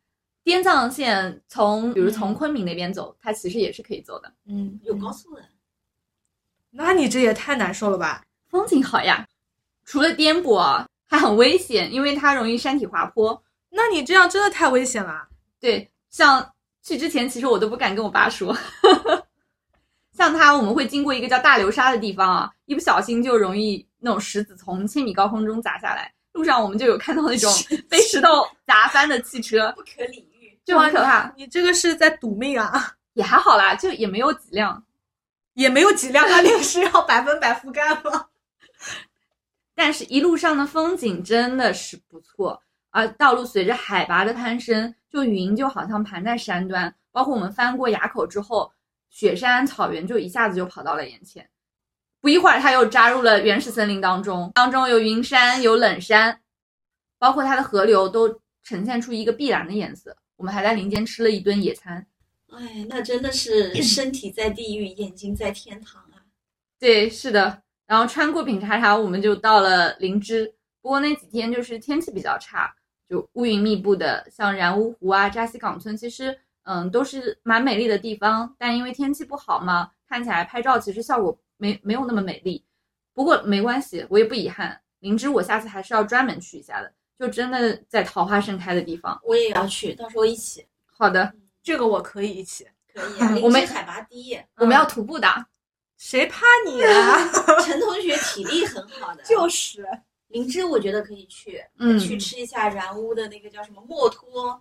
[0.43, 5.43] 滇藏线从比如嗯从昆明那边走，它其实也是可以走的，嗯，有高速的。
[6.71, 8.25] 那你这也太难受了吧？
[8.49, 9.27] 风景好呀。
[9.85, 13.40] 除了颠簸啊，还很危险，因为它容易山体滑坡。
[13.68, 15.29] 那你这样真的太危险了。
[15.61, 18.57] 对，像去之前，其实我都不敢跟我爸说。
[20.16, 26.12] 像它，我们会经过一个叫大流沙的地方啊，一不小心就容易那种石子从千米高空中砸下来。
[26.33, 27.53] 路上我们就有看到那种
[27.88, 28.29] 被石头
[28.66, 30.57] 砸翻的汽车，不可理喻。
[30.64, 31.33] 就很可怕。
[31.37, 32.94] 你这个是在赌命啊！
[33.14, 34.85] 也还好啦，就也没有几辆，
[35.55, 38.27] 也没有几辆，那你是要百分百覆盖吗？
[39.83, 42.62] 但是一路上的风景真的是不错。
[42.90, 48.71] 而道路随着海拔的攀升，就云就好像盘在山端，包括我们翻过垭口之后，
[49.09, 51.49] 雪山草原就一下子就跑到了眼前。
[52.21, 56.38] 不一会儿，它又扎入了原始森林当中，当中有云山，有冷山，
[57.19, 60.14] 包括它的河流都呈现出一个碧蓝的颜色。
[60.37, 62.07] 我们还在林间吃了一顿野餐，
[62.53, 66.21] 哎，那真的是身体在地狱，眼睛在天堂啊！
[66.79, 67.62] 对，是的。
[67.90, 70.46] 然后穿过品茶茶，我们就到了林芝。
[70.81, 72.72] 不过那几天就是天气比较差，
[73.09, 82.64] 就乌云密布的，像然乌湖啊、扎西岗村，其实嗯都是蛮美丽的地方，但因为天气不好嘛，看起来拍照其实效果没没有那么美丽。
[83.12, 84.81] 不过没关系，我也不遗憾。
[85.00, 89.20] 灵芝我下次还是要专门去一下的，就真的在桃花盛开的地方。
[89.24, 92.68] 我也要去，到时候一起好的，这个我可以一起。
[92.94, 93.37] 可以啊。
[93.42, 95.26] 我们海拔低，我们要徒步的。
[96.01, 97.31] 谁怕你啊？
[97.63, 99.87] 陈同学体力很好的，就是
[100.29, 104.59] 灵芝，我觉得可以去，嗯去吃一下然乌的那个叫什么墨脱，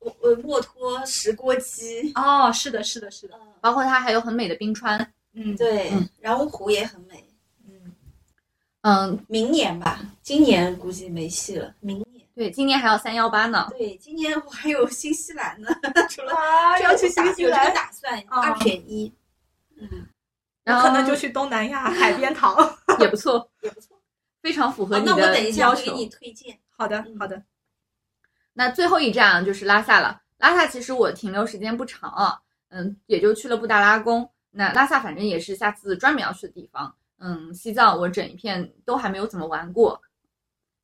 [0.00, 3.34] 我呃墨脱石锅鸡，哦，是的，是的，是的。
[3.40, 4.98] 嗯，包括它还有很美的冰川。
[5.32, 7.24] 嗯，对嗯，然乌湖也很美。
[7.66, 7.92] 嗯，
[8.82, 11.74] 嗯，明年吧，今年估计没戏了。
[11.80, 13.66] 明年，对，今年还有三幺八呢。
[13.78, 15.68] 对，今年我还有新西兰呢，
[16.10, 19.10] 除了啊，要去新西兰，打算，哦二选一，
[19.78, 19.88] 嗯，
[20.64, 22.56] 然后可能就去东南亚海边 躺。
[23.00, 23.98] 也不错，也不错。
[24.40, 25.92] 非常符合好，你那我等的一下要求。
[25.92, 26.58] 我给你推荐。
[26.70, 27.42] 好的嗯，好的。
[28.52, 30.20] 那最后一站啊就是拉萨了。
[30.38, 34.28] 拉萨其实我停留时间不长啊，嗯，也就去了布达拉宫。
[34.50, 36.94] 那拉萨反正也是下次专门要去的地方。
[37.18, 40.00] 嗯，西藏我整一片都还没有怎么玩过。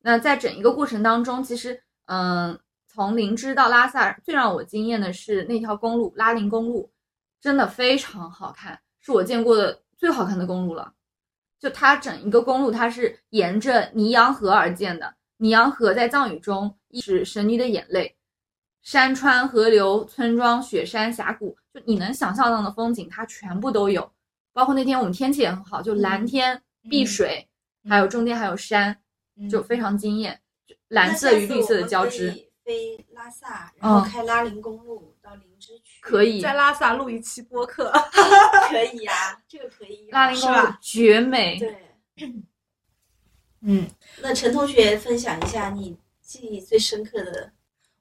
[0.01, 6.89] 那在整一个过程当中，其实嗯，从林芝到拉萨，最让我惊艳的是那条公路拉林公路，
[7.41, 10.93] 真的非常好看，是我见过的最好看的公路了。
[11.59, 15.13] 就它整一个公路，它是沿着尼洋河而建的。
[15.37, 18.15] 尼洋河在藏语中意是神女的眼泪，
[18.81, 24.09] 山川、河流、村庄、雪山、峡谷，就你能想象到的风景，它全部都有。
[24.53, 27.47] 包括那天我们天气也很好，就蓝天、碧水，
[27.83, 28.97] 嗯还有中间还有山，
[29.49, 32.31] 就非常惊艳，就蓝色与绿色的交织。。
[32.63, 35.08] 飞拉萨，然后嗯开拉林公路
[36.01, 37.91] 可以在拉萨录一期播客。
[38.69, 40.09] 可以呀，这个可以呀。
[40.11, 41.75] 拉林公路是吧绝美，对，
[43.61, 43.89] 嗯，
[44.21, 47.51] 那陈同学分享一下你记忆最深刻的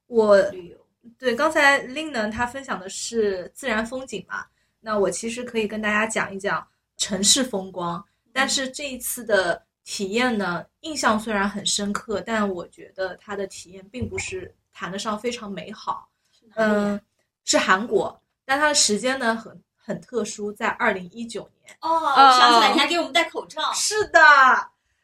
[0.07, 0.77] 我旅游。
[1.19, 4.47] 对刚才 Lin 呢，他分享的是自然风景嘛，
[4.81, 8.05] 那我其实可以跟大家讲一讲城市风光。
[8.33, 16.09] 但是这一次的体验呢，印象虽然很深刻，但我觉得它的体验并不是谈得上非常美好。
[16.55, 17.01] 嗯，
[17.49, 21.75] 是韩国，但它的时间呢很很特殊，在二零一九年。
[21.81, 23.73] 哦，我想起来，你还给我们戴口罩。
[23.73, 24.21] 是的，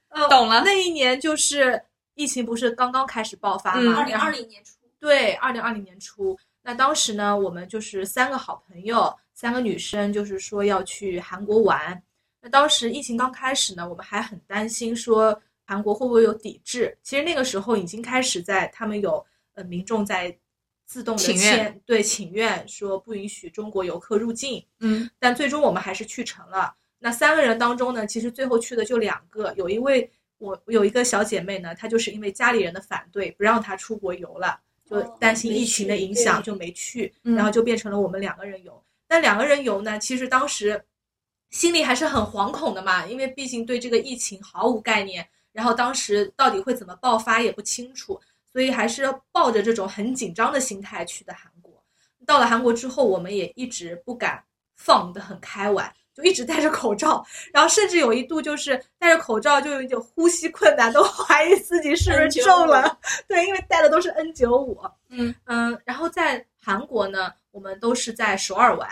[0.08, 1.82] 呃，懂了那一年就是
[2.12, 4.00] 疫情不是刚刚开始爆发嗯嘛？
[4.00, 12.02] 二零二零年初，对，二零二零年初，那当时呢，我们就是三个好朋友，三个女生，就是说要去韩国玩。
[12.42, 16.94] 那当时疫情刚开始呢，我们还很担心说韩国会不会有抵制。
[17.02, 19.24] 其实那个时候已经开始在他们有
[19.54, 20.36] 呃民众在
[20.84, 24.64] 自动的请愿签对请愿说不允许中国游客入境。
[24.80, 26.74] 嗯但最终我们还是去成了。
[26.98, 34.58] 那三个人当中呢，其实最后去的就两个，有一位我有一个小姐妹呢，她就是因为家里人的反对，不让她出国游了，
[34.88, 38.82] 就哦担心疫情的影响就没去，嗯然后就变成了我们两个人游。
[39.06, 40.82] 但两个人游呢，其实当时
[41.50, 48.18] 心里还是很惶恐的嘛，因为毕竟对这个疫情毫无概念，然后当时到底会怎么爆发也不清楚，
[48.54, 51.82] 所以还是抱着这种很紧张的心态去的韩国。
[52.24, 54.40] 到了韩国之后，我们也一直不敢
[54.76, 62.98] 放得很开玩，就一直戴着口罩，然后甚至有一度就是戴着口罩就有一点呼吸困难，都 怀疑自己是不是 N95 中了。
[63.26, 64.80] 对，因为戴的都是 N 九五。
[65.08, 68.88] 嗯嗯，然后在韩国呢，我们都是在首尔玩。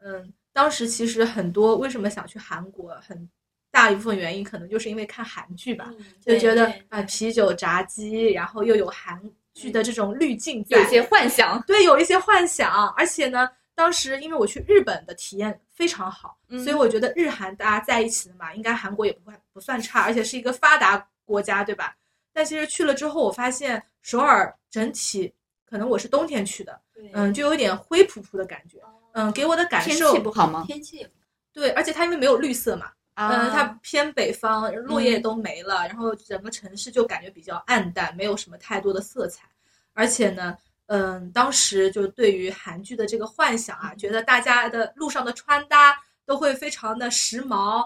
[0.00, 3.28] 嗯，当时其实很多为什么想去韩国，很
[3.76, 9.20] 大一部分原因可能就是因为看韩剧吧，嗯，就觉得啊、啤酒炸鸡，然后又有韩
[9.52, 11.60] 剧的这种滤镜在，有一些幻想。
[11.66, 21.94] 对，有一些幻想，而且呢，当时因为我去日本的体验非常好，嗯所以我觉得日韩大家在一起的嘛，应该韩国也不会不算差，而且是一个发达国家，对吧？
[22.32, 25.30] 但其实去了之后，我发现首尔整体
[25.68, 26.80] 可能我是冬天去的，
[27.12, 30.64] 嗯，就有点灰扑扑的感觉，哦嗯，给我的感受天受气不好吗？
[30.66, 31.06] 天气
[31.52, 39.48] 对，而且它因为没有绿色嘛，嗯，啊它偏北方，落叶嗯都没了，然后整个城市就感觉比较暗淡，没有什么太多的色彩。
[39.94, 40.56] 而且呢，
[40.86, 47.84] 嗯，当时就对于韩剧的这个幻想啊，觉得大家的路上的穿搭都会非常的时髦，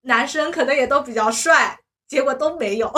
[0.00, 2.92] 男生可能也都比较帅，结果都没有。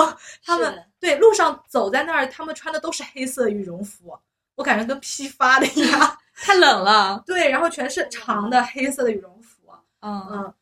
[0.45, 4.15] 他们对路上走在那儿，他们穿的都是黑色羽绒服，
[4.57, 6.19] 我感觉跟批发的一样。
[6.37, 7.23] 太冷了。
[7.25, 9.73] 对，然后全是长的黑色的羽绒服。
[10.01, 10.55] 嗯嗯，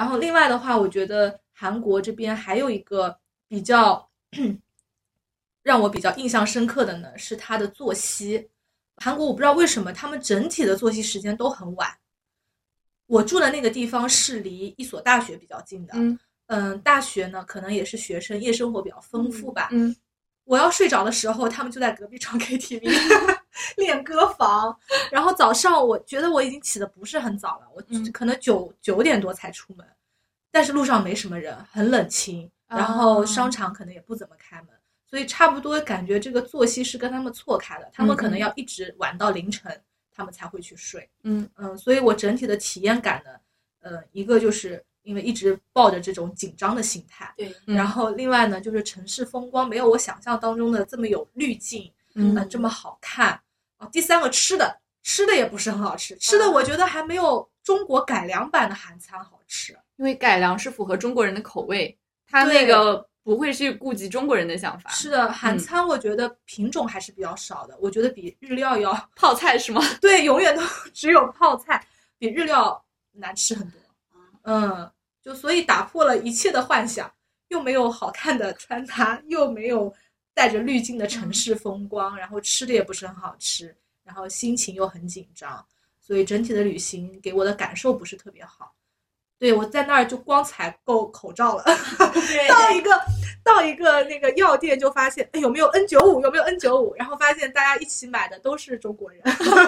[0.00, 3.14] 然后另外的话，我觉得韩国这边还有一个
[3.46, 4.08] 比较
[5.62, 8.48] 让我比较印象深刻的呢，是他的作息。
[8.96, 11.86] 韩国我不知道为什么他们整体的作息时间都很晚。
[13.08, 19.68] 我住的那个地方是离一所大学比较近的，嗯嗯，大学呢可能也是学生夜生活比较丰富吧。
[19.70, 19.94] 嗯
[20.44, 22.80] 我要睡着的时候，他们就在隔壁唱 KTV
[23.76, 24.76] 练歌房。
[25.10, 29.86] 然后早上我觉得我已经起的不是很早了，我嗯可能九九点多才出门，
[30.50, 34.68] 但是路上没什么人，很冷清，然后哦商场可能也不怎么开门，
[35.06, 39.80] 所以差不多感觉这个作息是跟他们错开的，他们可能要一直玩到凌晨，
[40.12, 41.08] 他们才会去睡。
[41.24, 43.30] 嗯嗯，所以我整体的体验感呢，
[43.80, 47.32] 呃，一个就是因为一直抱着这种紧张的心态。
[47.36, 53.40] 对，嗯然后另外呢，就是城市风光没有我想象当中的这么有滤镜，嗯呃，这么好看
[53.80, 53.88] 啊。
[53.90, 59.76] 第三个吃的，吃的也不是很好吃，吃的啊我觉得还没有中国改良版的韩餐好吃。
[59.96, 64.88] 因为改良是符合中国人的口味，它那个不会去顾及中国人的想法。
[64.90, 69.82] 是的，韩嗯餐我觉得品种还是比较少的，我觉得比日料要 泡菜是吗？
[70.00, 70.62] 对，永远都
[70.94, 71.84] 只有泡菜，
[72.18, 73.78] 比日料难吃很多。
[74.44, 74.90] 嗯，
[75.22, 77.12] 就所以打破了一切的幻想，
[77.48, 79.92] 又没有好看的穿搭，又没有
[80.34, 85.64] 带着滤镜的城市风光，然后吃的也不是很好吃，然后心情又很紧张，
[86.00, 88.74] 所以整体的旅行给我的感受不是特别好。
[89.38, 92.90] 对我在那儿就光采购口罩了，对 到一个
[93.42, 96.20] 到一个那个药店就发现，哎，有没有 N 九五？
[96.20, 96.94] 有没有 N 九五？
[96.94, 99.22] 然后发现大家一起买的都是中国人。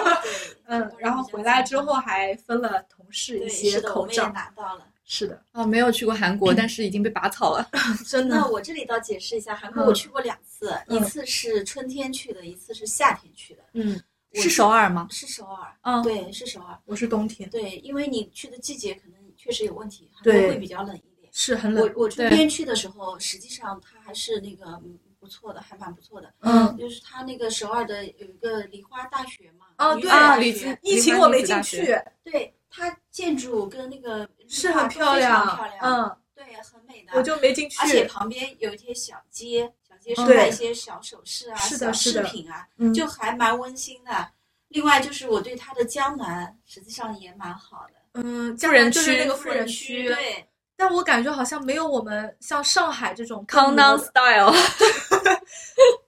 [0.65, 4.29] 嗯，然后回来之后还分了同事一，些口罩。
[4.29, 4.85] 拿到了。
[5.05, 7.69] 是的，啊，没有去过韩国， 但是已经被拔草了。
[8.07, 8.47] 真的那。
[8.47, 13.63] 我这里倒解释一下，韩国嗯我去过两次，嗯一次是春天去的，一次是夏天去的。
[13.73, 14.01] 嗯，
[14.33, 15.07] 是首尔吗？
[15.11, 16.77] 是首尔，嗯，对，是首尔。
[16.85, 21.29] 我是冬天，对，因为你去的季节可能确实有问题，韩对国会比较冷一点。
[21.31, 21.83] 是很冷。
[21.95, 26.31] 我我春天去的时候，实际上它还是那个嗯不错的，还蛮不错的。
[26.41, 30.37] 嗯， 就是它那个首尔的有一个梨花大学嘛，哦对啊，
[30.81, 31.85] 疫情我没进去，
[32.23, 37.11] 对它建筑跟那个是很绿化非漂亮常漂亮，嗯，对，很美的。
[37.13, 37.77] 我就没进去。
[37.79, 44.27] 而且旁边有一些小街，小街上卖一些小首饰啊、是的小饰品啊，嗯就还蛮温馨的。
[44.69, 54.51] 另外就是我对它的江南实际上也蛮好的，嗯，富人江南就是区那个富富人区区，对，但我感觉好像没有我们像上海这种康当 style，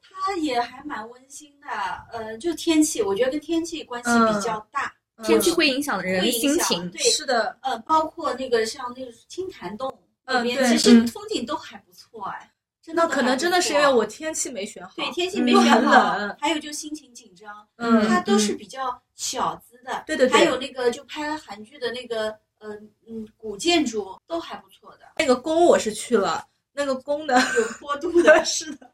[0.02, 1.68] 它也还蛮温馨的。
[2.12, 4.92] 呃，就天气，我觉得跟天气关系比较大。
[5.24, 6.92] 天气会影响人会影响心情。
[6.92, 9.92] 对，是的，呃，包括那个像那个青潭洞
[10.26, 12.52] 那边，嗯其实嗯风景都还不错哎。
[12.82, 20.04] 真的那可能真的是因为我天气没选好，对天气没选好，很冷，还有就心情紧张，嗯它都是比较小资的。
[20.06, 22.76] 对对对还有那个就拍韩剧的那个，呃
[23.08, 28.42] 嗯，古建筑都还不错的，那个宫我是去了，那个宫呢，有坡度的。
[28.46, 28.92] 是的，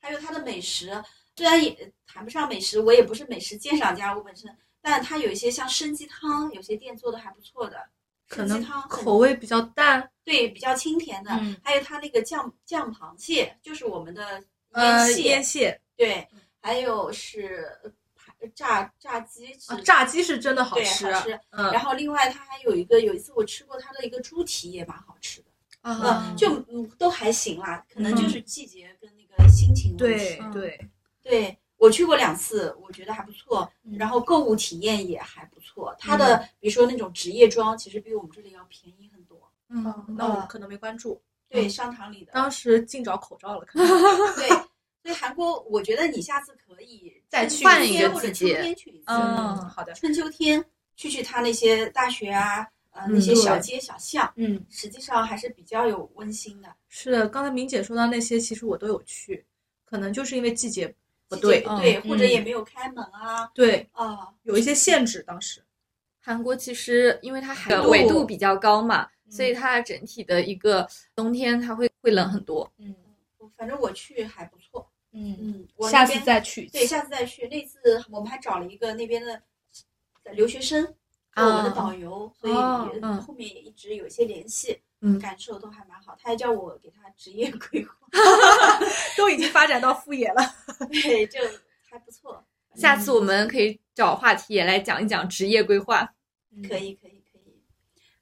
[0.00, 0.90] 还有它的美食，
[1.36, 4.50] 虽然也谈不上美食，我也不是美食鉴赏家，我本身，
[4.82, 7.78] 但它有一些像参鸡汤，有些店做的还不错的。
[8.28, 11.56] 可能口味比较淡，对比较清甜的，嗯。
[11.62, 15.80] 还有它那个酱酱螃蟹，就是我们的呃，腌蟹，腌蟹。
[15.96, 16.26] 对，
[16.60, 17.78] 还有是
[18.54, 21.38] 炸炸鸡、啊，炸鸡是真的好对吃，好吃。
[21.50, 25.46] 嗯然后另外它还有一个，有一次我吃过它的一个猪蹄也蛮好吃的，
[25.82, 26.26] 啊。
[26.30, 26.64] 嗯，就。
[26.70, 28.40] 嗯都还行啦，可能就嗯是。
[28.42, 30.38] 季节跟那个心情问对题。
[30.40, 30.88] 嗯对，
[31.22, 33.68] 对我去过两次，我觉得还不错。
[33.84, 39.36] 嗯然后购物体验也还不错，它的比如说那种职业装，其实比我们这里要便宜很多。
[39.68, 42.30] 嗯，那我可能没关注，对，嗯商场里的。
[42.32, 43.88] 当时净找口罩了，可能
[44.36, 44.48] 对，
[45.02, 49.04] 所以韩国，我觉得你下次可以再去春天换一个或者季节秋天去一次。
[49.08, 50.64] 嗯好的，春秋天
[50.94, 56.68] 去去他那些大学啊，呃，嗯那些小街小巷，嗯，实际上还是比较有温馨的。
[56.88, 59.44] 是的，刚才明姐说到那些，其实我都有去，
[59.84, 60.94] 可能就是因为季节
[61.36, 64.28] 不对，不对，嗯或者也没有开门啊对，啊。
[64.42, 65.62] 有一些限制，当时，
[66.20, 72.70] 韩国其实因为它海纬度纬度比较高嘛，嗯所以它整体的一个冬天它会会冷很多。
[72.78, 72.94] 嗯
[73.56, 77.46] 反正我去还不错，嗯，嗯，我下次再去，对，下次再去。
[77.46, 77.78] 那次
[78.10, 79.40] 我们还找了一个那边的
[80.32, 80.84] 留学生
[81.34, 82.52] 做我们的啊导游，所以
[83.20, 86.16] 后面也一直有一些联系，嗯感受都还蛮好。
[86.18, 87.94] 他还叫我给他职业 规划，
[89.18, 90.42] 都已经发展到副业了，
[90.90, 91.38] 对，就
[91.90, 92.42] 还不错。
[92.74, 96.10] 下次我们可以找话题也来讲一讲职业规划。
[96.68, 97.62] 可以，可以，可以。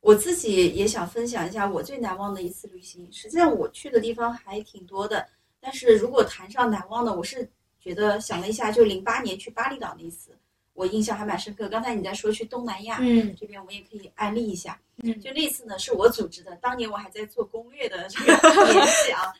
[0.00, 3.06] 我自己也想分享一下我最难忘的一次旅行。
[3.12, 5.28] 实际上我去的地方还挺多的，
[5.60, 10.36] 但是如果谈上难忘的，我是觉得想了一下，就零八年去巴厘岛那一次，
[10.80, 11.68] 我印象还蛮深刻。
[11.68, 14.80] 刚才你在说去东南亚，嗯这边我也可以安利一下。
[15.02, 19.30] 嗯就那次呢，是我组织的，当年我还在做攻略的这个年纪啊。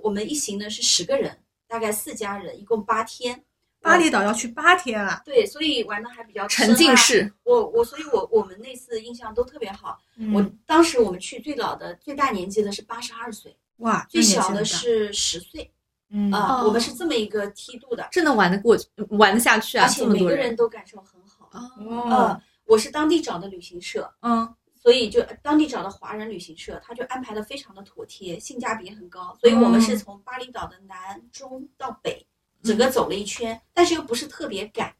[0.00, 1.38] 我们一行呢是十个人，
[1.68, 3.44] 大概四家人，一共八天。
[3.82, 10.00] 巴厘岛要去八天啊，对，所以玩的还比较深沉浸啊式，我我，所以我我们那次印象都特别好。
[10.16, 15.70] 嗯我当时我们去最老的、最大年纪的是八十二岁，哇，最小的是十岁
[16.10, 19.84] 嗯啊、哦我们是这么一个梯度的，真的玩得过去，玩得下去啊！
[19.84, 21.48] 而且每个人都感受很好。
[21.52, 29.36] 啊，哦呃，我是当地找的旅行社，嗯所以就当地找的华人旅行社，他就安排的非常的妥帖，性价比很高。
[29.40, 32.24] 所以我们是从巴厘岛的南中到北，
[32.62, 34.94] 整个走了一圈，但是又不是特别赶。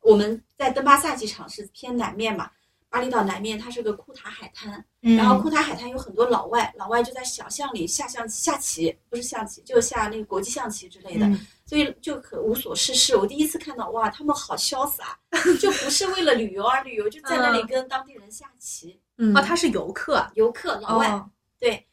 [0.00, 2.48] 我们在登巴萨机场是偏南面嘛，
[2.88, 11.46] 巴厘岛南面它是个库塔海滩，嗯，然后库塔海滩有很多老外，老外就在小巷里下象下棋，不是象棋，就下那个国际象棋之类的，嗯。
[11.66, 13.16] 所以就可无所事事。
[13.16, 15.18] 我第一次看到，哇，他们好潇洒，
[15.60, 17.66] 就不是为了旅游而旅游，就在那里嗯。
[17.66, 19.00] 跟当地人下棋。
[19.18, 19.36] 嗯。
[19.36, 20.16] 哦，他是游客。
[20.16, 21.28] 啊，游客老外，哦。
[21.58, 21.84] 对，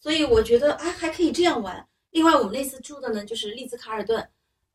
[0.00, 1.86] 所以我觉得啊还可以这样玩。
[2.10, 4.28] 另外，我们那次住的呢就是丽兹卡尔顿，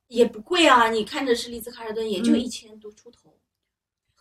[0.08, 2.40] 也不贵啊，你看着是丽兹卡尔顿，也就嗯。
[2.40, 3.37] 一千多出头，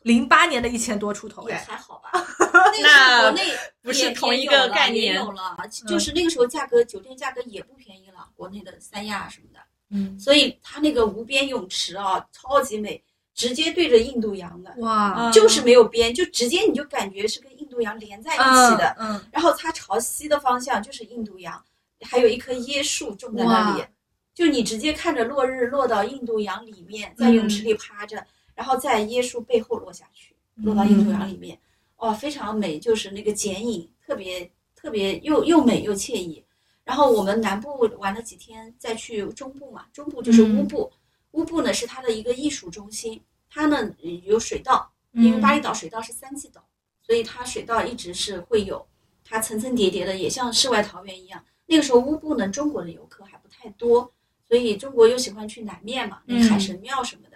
[0.07, 2.11] 零八年的一千多出头也哎，还好吧。
[2.12, 3.42] 那个时候国内
[3.82, 5.57] 不是同一个概念也有了，
[5.88, 9.59] 就是那个时候价格酒店价格也不便宜了，国内的三亚什么的，
[9.90, 13.02] 嗯，所以它那个无边泳池啊，超级美，
[13.34, 18.94] 直接对着印度洋的，哇，就是没有边，就直接你就感觉是跟印度洋连在一起的。
[19.00, 21.61] 嗯，然后它朝西的方向就是印度洋，
[22.02, 23.84] 还有一棵椰树种在那里，
[24.32, 28.24] 就你直接看着落日落到印度洋里面，在泳池里趴着，
[28.57, 31.57] 然后在椰树背后落下去，落到印度洋里面，
[31.98, 36.42] 哇、非常美，就是那个剪影特别特别又又美又惬意。
[36.84, 40.90] 然后我们南部玩了几天，再去中部嘛，中部就是乌布，
[41.32, 43.92] 乌布呢是它的一个艺术中心，它呢
[44.24, 46.64] 有水稻，因为巴厘岛水稻是三季稻，
[47.02, 48.86] 所以它水稻一直是会有，
[49.24, 51.44] 它层层叠叠的，也像世外桃源一样。
[51.66, 54.12] 那个时候乌布呢，中国的游客还不太多，
[54.46, 57.36] 所以中国又喜欢去南面嘛，那个海神庙什么的，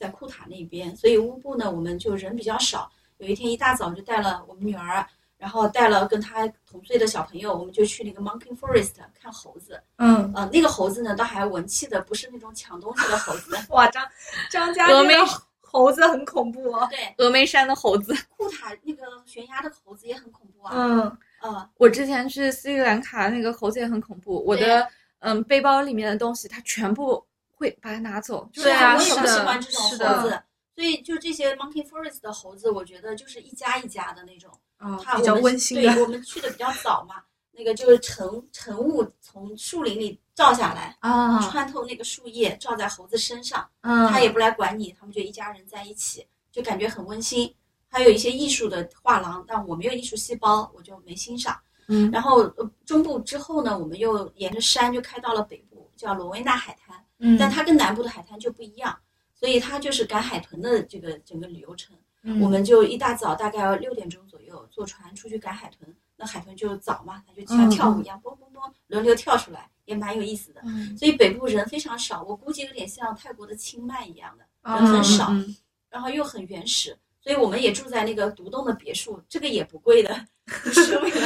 [0.00, 2.90] 在库塔那边，所以乌布呢，我们就人比较少。
[3.18, 9.78] 有一天一大早就带了我们女儿，然后带了跟她同岁的小朋友，我们就去那个 Monkey Forest 看猴子。
[9.98, 13.54] 嗯，呃，那个猴子呢，倒还文气的，不是那种抢东西的猴子。
[13.68, 14.02] 哇，张
[14.50, 15.14] 张家峨眉
[15.60, 20.72] 猴子很恐怖哦，对，峨眉山的猴子，库塔那个悬崖的猴子也很恐怖啊。
[20.74, 24.42] 嗯，呃，我之前去斯里兰卡，那个猴子也很恐怖。
[24.46, 24.88] 我的
[25.18, 27.22] 嗯背包里面的东西，它全部
[27.60, 28.48] 会把它拿走。
[28.50, 30.42] 就是对啊我也不喜欢这种猴子。
[30.74, 37.16] 所以就这些 Monkey Forest 的猴子，我觉得就是一家一家的那种，啊，比较温馨的对，我们去的比较早嘛，
[37.52, 47.54] 那个就是晨晨雾从树林里照下来，啊，穿透那个树叶照在猴子身上，嗯，它也不来管你，他们就一家人在一起，就感觉很温馨。
[47.92, 51.60] 还有一些艺术的画廊，但我没有艺术细胞，我就没欣赏。
[51.88, 56.96] 嗯然后呃中部之后呢，我们又沿着山就开到了北部，叫罗威纳海滩。
[57.20, 58.98] 嗯，但它跟南部的海滩就不一样，
[59.34, 61.96] 所以它就是赶海豚的这个整个旅游程。
[62.22, 70.60] 嗯我们就一大早大概要六点钟左右坐船出去赶海豚，那海豚就早嘛，它就像嗯跳舞一样，嘣嘣嘣轮流跳出来，也蛮有意思的。
[70.64, 75.56] 嗯所以北部人非常少，我估计有点像泰国的清迈一样的，啊人很少，嗯
[75.88, 76.94] 然后又很原始。
[77.22, 81.20] 所以我们也住在那个独栋的别墅，这个也不贵的， 不是为了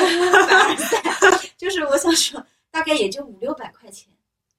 [0.46, 1.00] 凡尔赛，
[1.56, 4.08] 就是我想说，大概也就五六百块钱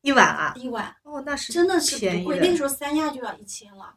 [0.05, 0.95] 一晚啊，一晚。
[1.01, 3.95] 哦，那是真的是不贵，那个时候三亚就要一千了。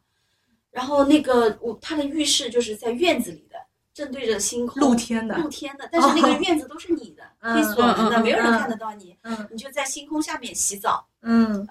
[0.71, 3.59] 然后那个我他的浴室就是在院子里的，
[3.93, 11.07] 正对着星空，露天的露天的，但是那个院子都是你的，嗯可以锁门的，嗯嗯没有人嗯看得到你，嗯你就在星空下面洗澡。
[11.21, 11.67] 嗯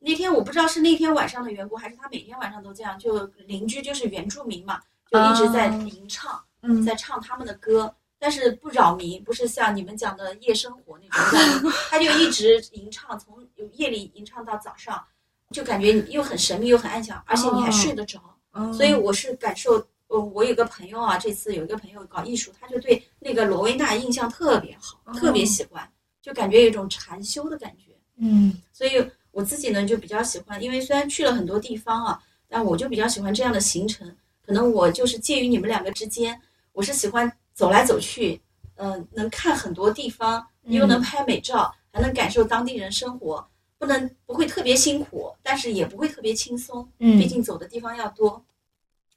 [0.00, 7.94] 那天我不知道是那天晚上的缘故，还是他每天晚上都这样，就邻居就是原住民嘛，就一直在吟唱，嗯在唱他们的歌。
[8.18, 15.02] 但是不扰民，不是像你们讲的夜生活那种他就一直吟唱，从夜里吟唱到早上，
[15.50, 18.18] 就感觉又很神秘又很安详，而且你还睡得着。
[18.52, 19.74] 哦所以我是感受，
[20.08, 25.88] 呃，我有个朋友啊，这次有一个朋友搞艺术，他就对那个罗威纳印象特别好，哦特别喜欢，
[26.20, 27.92] 就感觉有一种禅修的感觉。
[28.16, 28.92] 嗯所以
[29.30, 34.16] 我自己呢就比较喜欢，因为虽然去了很多地方啊，但我就比较喜欢这样的行程。
[34.44, 36.40] 可能我就是介于你们两个之间，
[36.72, 38.40] 我是喜欢走来走去，
[38.76, 43.44] 嗯、能看很多地方，又能拍美照，还能感受当地人生活，
[43.78, 47.18] 不能不会特别辛苦，但是也不会特别轻松，嗯。
[47.18, 48.40] 毕竟走的地方要多。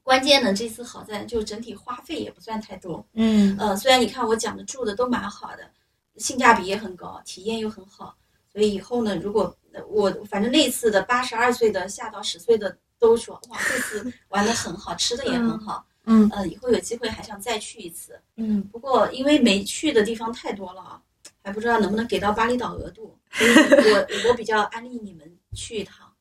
[0.01, 3.55] 关键呢，这次好在就整体花费也不算太多，嗯。
[3.59, 5.69] 呃，虽然你看我讲的住的都蛮好的，
[6.15, 8.15] 性价比也很高，体验又很好，
[8.51, 18.19] 所以以后呢，如果呃我反正那次的八十二岁的下到十岁的都说哇，这次玩的很好，吃的也很好，嗯呃，以后有机会还想再去一次。
[18.35, 21.01] 嗯不过因为没去的地方太多了啊，
[21.43, 23.51] 还不知道能不能给到巴厘岛额度，所以
[23.93, 26.11] 我我比较安利你们去一趟，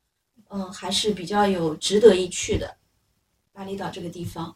[0.48, 2.76] 嗯、还是比较有值得一去的，
[3.52, 4.54] 巴厘岛这个地方。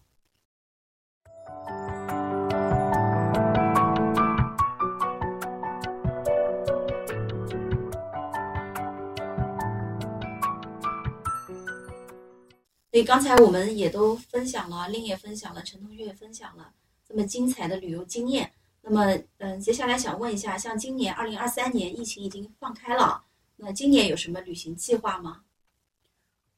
[12.94, 16.70] 所以刚才我们也都分享了，令也分享了，陈同学也分享了
[17.04, 18.48] 这么精彩的旅游经验。
[18.82, 23.20] 那么，嗯，接下来想问一下，像今年二零二三年疫情已经放开了，
[23.56, 25.40] 那今年有什么旅行计划吗？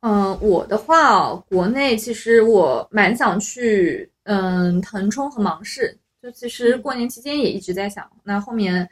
[0.01, 5.99] 嗯，我的话哦，国内其实我蛮想去，嗯，腾冲和芒市。
[6.21, 8.87] 就其实过年期间也一直在想，那后面，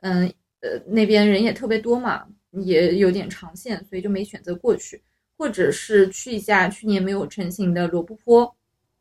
[0.00, 0.26] 嗯
[0.62, 5.00] 呃那边人也特别多嘛，也有点长线，所以就没选择过去，
[5.38, 8.52] 或者是去一下去年没有成型的罗布泊。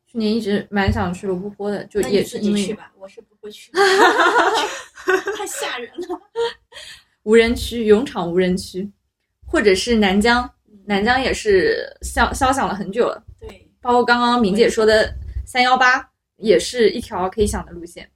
[0.10, 3.80] 去年一直蛮想去罗布泊的，就也是因为己去吧，我是不会去的，
[5.36, 6.18] 太吓人了。
[7.24, 8.90] 无人区、勇闯无人区，
[9.46, 10.50] 或者是南疆，
[10.86, 13.22] 南疆也是消消想了很久了。
[13.38, 15.14] 对，包括刚刚明姐说的
[15.46, 18.10] 三幺八，也是一条可以想的路线。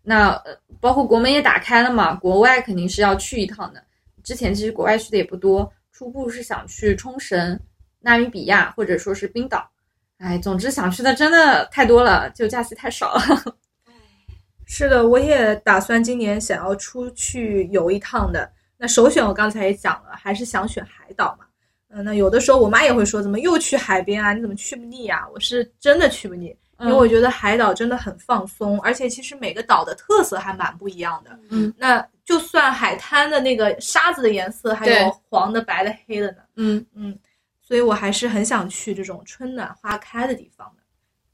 [0.00, 3.82] 那呃，包括国门也打开了嘛，国外肯定是要去一趟的。
[4.22, 5.68] 之前其实国外去的也不多，
[6.02, 7.56] 初步是想去冲绳、
[8.00, 9.70] 纳米比亚或者说是冰岛。
[10.18, 13.22] 哎，总之想去的真的太多了，就假期太少了。
[14.66, 18.50] 是的，我也打算今年想要出去游一趟的。
[18.76, 21.46] 那首选我刚才也讲了，还是想选海岛嘛。
[21.90, 24.32] 嗯，那有的时候我妈也会说，怎么又去海边啊？
[24.32, 26.52] 你怎么去不腻啊、我是真的去不腻，
[26.82, 31.38] 因为我觉得海岛真的很放松，而且其实每个岛的特色还蛮不一样的。
[31.50, 36.38] 嗯那就算海滩的那个沙子的颜色还有黄的、白的、黑的呢。
[36.56, 37.18] 嗯嗯，
[37.60, 40.82] 所以我还是很想去这种春暖花开的地方的，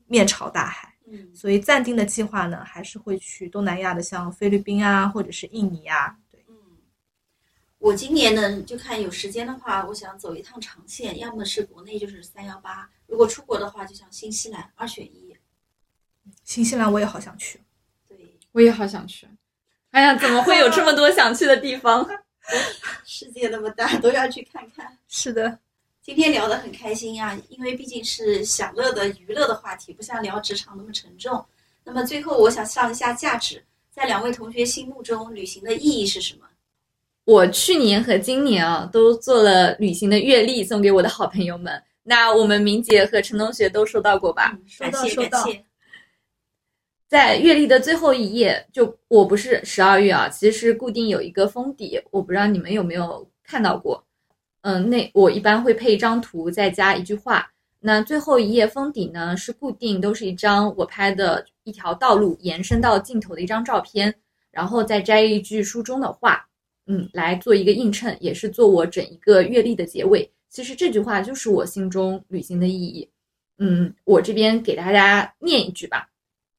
[0.06, 0.92] 面朝大海。
[1.10, 6.14] 嗯，所以暂定的计划呢，还是会去东南亚的，像菲律宾啊，或者是印尼啊。
[6.30, 6.54] 对，嗯，
[7.78, 15.27] 我今年呢，就看有时间的话，我想走一趟长线，要么是国内就是三幺八，如果出国的话，就像新西兰二选一。
[16.44, 17.60] 新西兰我也好想去。
[18.08, 18.16] 对，
[18.52, 19.28] 我也好想去。
[19.90, 22.08] 哎呀，怎么会有这么多想去的地方？
[23.04, 24.96] 世界那么大，都要去看看。
[25.06, 25.58] 是的，
[26.02, 31.44] 今天聊得很开心呀、因为毕竟是享乐的娱乐的话题，不像聊职场那么沉重。
[31.84, 36.46] 那么最后，我想上一下价值，在两位同学心目中，旅行的意义是什么？
[37.24, 41.82] 我去年和今年啊，都做了旅行的阅历送给我的好朋友们。
[42.02, 44.56] 那我们明姐和陈同学都收到过吧？
[44.56, 45.64] 嗯感谢收到收到感谢。
[47.08, 54.04] 在月历的最后一页，就我不是十二月啊，其实是固定有一个封底，我不知道你们有没有看到过。
[54.60, 57.50] 嗯，那我一般会配一张图，再加一句话。
[57.80, 64.14] 那最后一页封底呢是固定，都是一张我拍的一条道路延伸到尽头的一张照片，
[64.50, 66.46] 然后再摘一句书中的话，
[66.88, 70.30] 嗯，来做一个映衬，也是做我整一个月历的结尾。
[70.50, 73.08] 其实这句话就是我心中旅行的意义。
[73.58, 76.06] 嗯，我这边给大家念一句吧。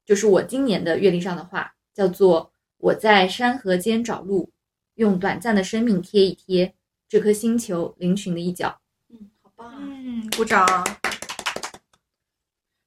[0.10, 2.52] 就是我今年的月历上的话，叫做
[2.82, 4.50] “我在山河间找路，
[4.96, 6.74] 用短暂的生命贴一贴
[7.08, 9.78] 这颗星球嶙峋的一角嗯，好棒啊！
[9.80, 10.66] 嗯，鼓掌。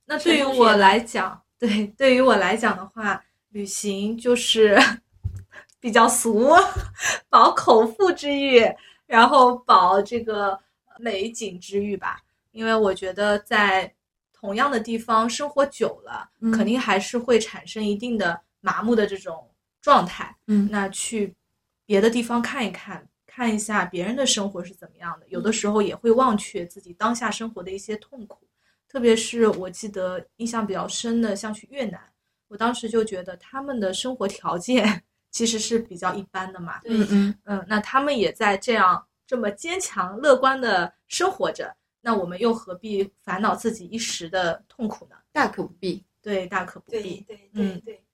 [0.07, 4.77] 那对于我来讲，对，对于我来讲的话，旅行就是
[5.79, 6.51] 比较俗，
[7.29, 8.61] 饱口腹之欲，
[9.07, 10.59] 然后饱这个
[10.99, 12.21] 美景之欲吧。
[12.51, 13.95] 因为我觉得在
[14.43, 19.49] 同样的地方生活久了，嗯肯定还是会产生一定的麻木的这种
[19.81, 20.37] 状态。”。
[20.49, 21.33] 嗯那去
[21.87, 28.41] 别的地方看一看，看一下别人的生活是怎么样的，有的时候也会忘却自己当下生活的一些痛苦。
[28.89, 32.01] 特别是我记得印象比较深的，像去越南，
[32.49, 36.81] 我当时就觉得他们的生活条件 其实是比较一般的嘛。
[36.85, 41.75] 嗯嗯，嗯，那他们也在这样这么坚强乐观的生活着，
[42.05, 45.17] 那我们又何必烦恼自己一时的痛苦呢？
[45.33, 46.05] 大可不必。
[46.21, 47.21] 对，大可不对必。
[47.21, 48.05] 对对嗯对，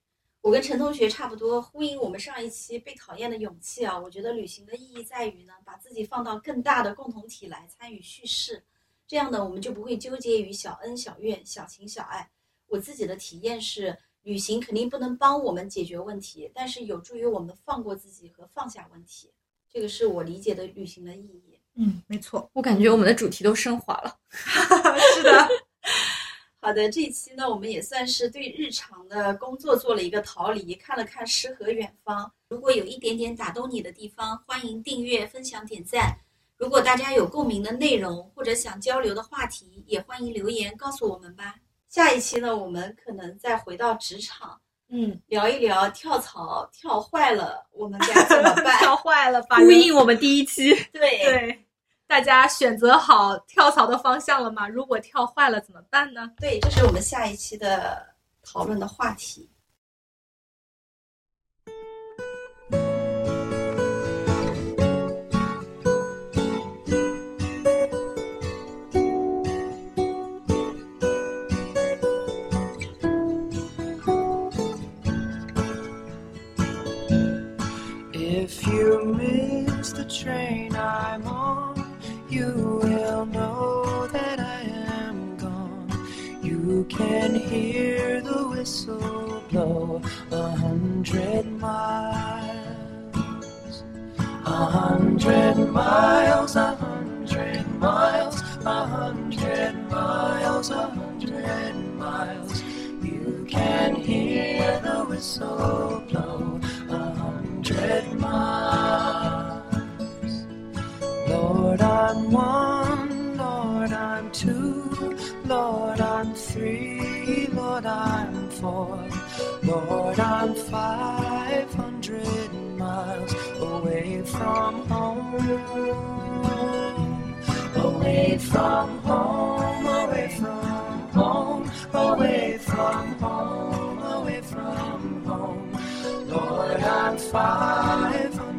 [0.41, 3.99] 我跟陈同学差不多，呼应我们上一期被讨厌的勇气啊。
[3.99, 8.63] 我觉得旅行的意义在于呢，把自己放到更大的共同体来参与叙事，
[9.07, 12.29] 这样呢，我们就不会纠结于小恩小怨、小情小爱。
[12.67, 19.31] 我自己的体验是，旅行肯定不能帮我们解决问题，但是有助于我们放过自己和放下问题。
[19.67, 21.48] 这个是我理解的旅行的意义。
[21.75, 24.17] 嗯，没错，我感觉我们的主题都升华了。
[25.15, 25.47] 是的。
[26.61, 32.29] 好的，这一期呢，我们也算是对日常的工作做了一个逃离，看了看诗和远方。
[32.49, 36.19] 如果有一点点打动你的地方，欢迎订阅、分享、点赞。
[36.57, 41.55] 如果大家有共鸣的内容或者想交流的话题，也欢迎留言告诉我们吧。
[41.87, 44.59] 下一期呢，我们可能再回到职场，
[44.91, 48.77] 嗯，聊一聊跳槽跳坏了，我们该怎么办？
[48.81, 51.65] 跳坏了，吧呼应我们第一期，对对，
[52.07, 54.67] 大家选择好跳槽的方向了吗？
[54.67, 56.31] 如果跳坏了怎么办呢？
[56.39, 58.03] 对，这是我们下一期的
[58.43, 59.47] 讨论的话题。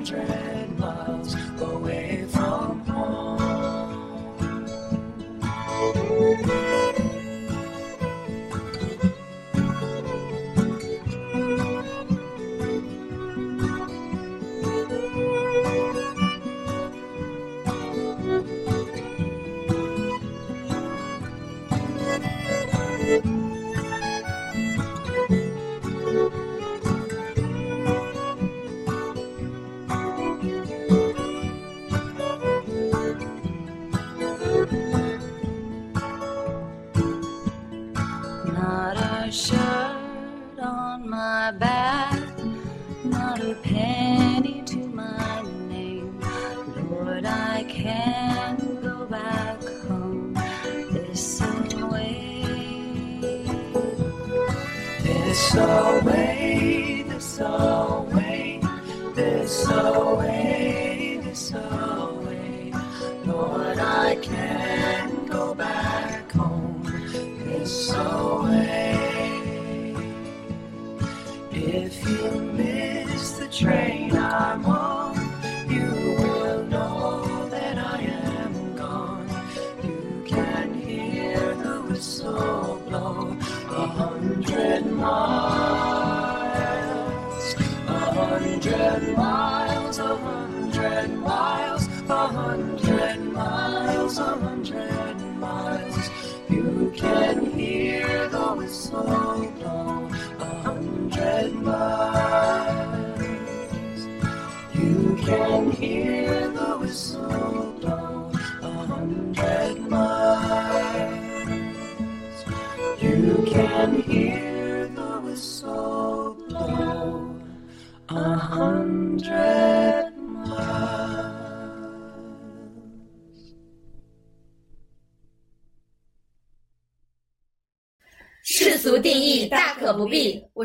[0.01, 0.90] Hundred miles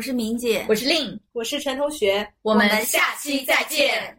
[0.06, 4.15] 是明姐，我是令，我是陈同学，我们下期再见。